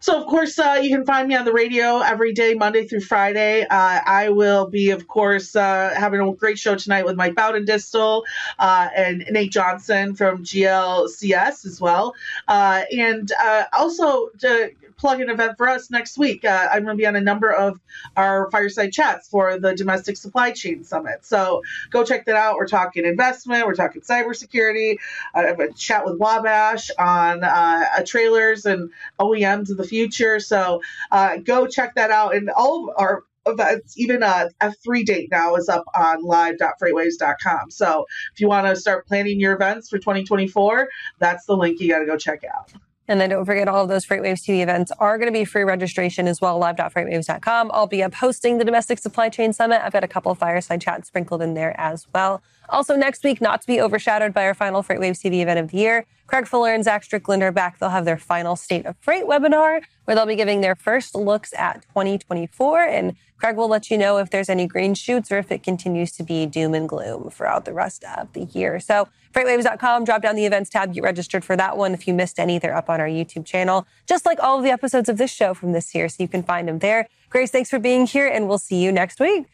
So, 0.00 0.20
of 0.20 0.26
course, 0.26 0.58
uh, 0.58 0.78
you 0.82 0.90
can 0.90 1.04
find 1.04 1.26
me 1.28 1.34
on 1.34 1.44
the 1.44 1.52
radio 1.52 2.00
every 2.00 2.32
day, 2.32 2.54
Monday 2.54 2.86
through 2.86 3.00
Friday. 3.00 3.62
Uh, 3.62 4.00
I 4.04 4.28
will 4.28 4.68
be, 4.68 4.90
of 4.90 5.08
course, 5.08 5.56
uh, 5.56 5.94
having 5.96 6.20
a 6.20 6.32
great 6.34 6.58
show 6.58 6.74
tonight 6.76 7.04
with 7.04 7.16
Mike 7.16 7.34
Bowden-Distel 7.34 8.22
uh, 8.58 8.88
and 8.94 9.24
Nate 9.30 9.52
Johnson 9.52 10.14
from 10.14 10.44
GLCS 10.44 11.66
as 11.66 11.80
well. 11.80 12.14
Uh, 12.46 12.82
and 12.96 13.32
uh, 13.40 13.64
also, 13.72 14.28
to 14.38 14.70
plug 14.98 15.20
an 15.20 15.30
event 15.30 15.56
for 15.56 15.68
us 15.68 15.90
next 15.90 16.18
week. 16.18 16.44
Uh, 16.44 16.68
I'm 16.72 16.84
going 16.84 16.96
to 16.96 17.00
be 17.00 17.06
on 17.06 17.16
a 17.16 17.20
number 17.20 17.50
of 17.50 17.80
our 18.16 18.50
fireside 18.50 18.92
chats 18.92 19.28
for 19.28 19.58
the 19.58 19.74
Domestic 19.74 20.16
Supply 20.16 20.52
Chain 20.52 20.84
Summit. 20.84 21.24
So 21.24 21.62
go 21.90 22.04
check 22.04 22.26
that 22.26 22.36
out. 22.36 22.56
We're 22.56 22.66
talking 22.66 23.04
investment, 23.04 23.66
we're 23.66 23.74
talking 23.74 24.02
cybersecurity. 24.02 24.96
I 25.34 25.42
have 25.42 25.60
a 25.60 25.72
chat 25.72 26.04
with 26.04 26.18
Wabash 26.18 26.90
on 26.98 27.44
uh, 27.44 28.02
trailers 28.06 28.66
and 28.66 28.90
OEMs 29.20 29.70
of 29.70 29.76
the 29.76 29.84
future. 29.84 30.40
So 30.40 30.82
uh, 31.10 31.38
go 31.38 31.66
check 31.66 31.94
that 31.96 32.10
out. 32.10 32.34
And 32.34 32.50
all 32.50 32.88
of 32.88 32.94
our 32.96 33.24
events, 33.46 33.98
even 33.98 34.22
uh, 34.22 34.48
F3 34.60 35.04
date 35.04 35.28
now 35.30 35.54
is 35.54 35.68
up 35.68 35.84
on 35.94 36.24
live.freightwaves.com. 36.24 37.70
So 37.70 38.06
if 38.32 38.40
you 38.40 38.48
want 38.48 38.66
to 38.66 38.76
start 38.76 39.06
planning 39.06 39.40
your 39.40 39.54
events 39.54 39.88
for 39.88 39.98
2024, 39.98 40.88
that's 41.18 41.46
the 41.46 41.56
link 41.56 41.80
you 41.80 41.88
got 41.88 42.00
to 42.00 42.06
go 42.06 42.16
check 42.16 42.42
out. 42.44 42.72
And 43.08 43.20
then 43.20 43.30
don't 43.30 43.44
forget 43.44 43.68
all 43.68 43.82
of 43.82 43.88
those 43.88 44.04
FreightWaves 44.04 44.42
TV 44.42 44.62
events 44.62 44.92
are 44.98 45.18
going 45.18 45.32
to 45.32 45.38
be 45.38 45.44
free 45.44 45.62
registration 45.62 46.26
as 46.26 46.40
well, 46.40 46.58
live.freightwaves.com. 46.58 47.70
I'll 47.72 47.86
be 47.86 48.02
up 48.02 48.14
hosting 48.14 48.58
the 48.58 48.64
Domestic 48.64 48.98
Supply 48.98 49.28
Chain 49.28 49.52
Summit. 49.52 49.80
I've 49.84 49.92
got 49.92 50.04
a 50.04 50.08
couple 50.08 50.32
of 50.32 50.38
fireside 50.38 50.80
chats 50.80 51.08
sprinkled 51.08 51.42
in 51.42 51.54
there 51.54 51.78
as 51.78 52.06
well. 52.14 52.42
Also 52.68 52.96
next 52.96 53.22
week, 53.22 53.40
not 53.40 53.60
to 53.60 53.66
be 53.66 53.80
overshadowed 53.80 54.34
by 54.34 54.44
our 54.44 54.54
final 54.54 54.82
FreightWaves 54.82 55.20
TV 55.20 55.40
event 55.40 55.60
of 55.60 55.70
the 55.70 55.78
year, 55.78 56.04
Craig 56.26 56.48
Fuller 56.48 56.74
and 56.74 56.82
Zach 56.82 57.04
Strickland 57.04 57.42
are 57.42 57.52
back. 57.52 57.78
They'll 57.78 57.90
have 57.90 58.04
their 58.04 58.18
final 58.18 58.56
State 58.56 58.84
of 58.86 58.96
Freight 58.98 59.24
webinar 59.24 59.82
where 60.04 60.14
they'll 60.14 60.26
be 60.26 60.36
giving 60.36 60.60
their 60.60 60.74
first 60.74 61.14
looks 61.14 61.52
at 61.54 61.82
2024. 61.82 62.82
And 62.82 63.16
Craig 63.38 63.56
will 63.56 63.68
let 63.68 63.90
you 63.90 63.98
know 63.98 64.18
if 64.18 64.30
there's 64.30 64.48
any 64.48 64.66
green 64.66 64.94
shoots 64.94 65.30
or 65.30 65.38
if 65.38 65.52
it 65.52 65.62
continues 65.62 66.12
to 66.12 66.22
be 66.22 66.46
doom 66.46 66.74
and 66.74 66.88
gloom 66.88 67.30
throughout 67.30 67.64
the 67.64 67.72
rest 67.72 68.04
of 68.16 68.32
the 68.32 68.44
year. 68.44 68.80
So 68.80 69.08
freightwaves.com, 69.36 70.04
drop 70.04 70.22
down 70.22 70.34
the 70.34 70.46
events 70.46 70.70
tab, 70.70 70.94
get 70.94 71.02
registered 71.02 71.44
for 71.44 71.56
that 71.56 71.76
one. 71.76 71.92
If 71.92 72.08
you 72.08 72.14
missed 72.14 72.38
any, 72.38 72.58
they're 72.58 72.74
up 72.74 72.88
on 72.88 73.00
our 73.00 73.08
YouTube 73.08 73.44
channel, 73.44 73.86
just 74.06 74.24
like 74.24 74.40
all 74.40 74.56
of 74.56 74.64
the 74.64 74.70
episodes 74.70 75.08
of 75.08 75.18
this 75.18 75.30
show 75.30 75.52
from 75.52 75.72
this 75.72 75.94
year. 75.94 76.08
So 76.08 76.22
you 76.22 76.28
can 76.28 76.42
find 76.42 76.66
them 76.66 76.78
there. 76.78 77.06
Grace, 77.28 77.50
thanks 77.50 77.68
for 77.68 77.78
being 77.78 78.06
here 78.06 78.26
and 78.26 78.48
we'll 78.48 78.58
see 78.58 78.82
you 78.82 78.92
next 78.92 79.20
week. 79.20 79.46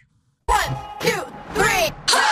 One, 0.46 0.76
two, 1.00 1.22
three. 1.54 1.90
Ah! 2.10 2.31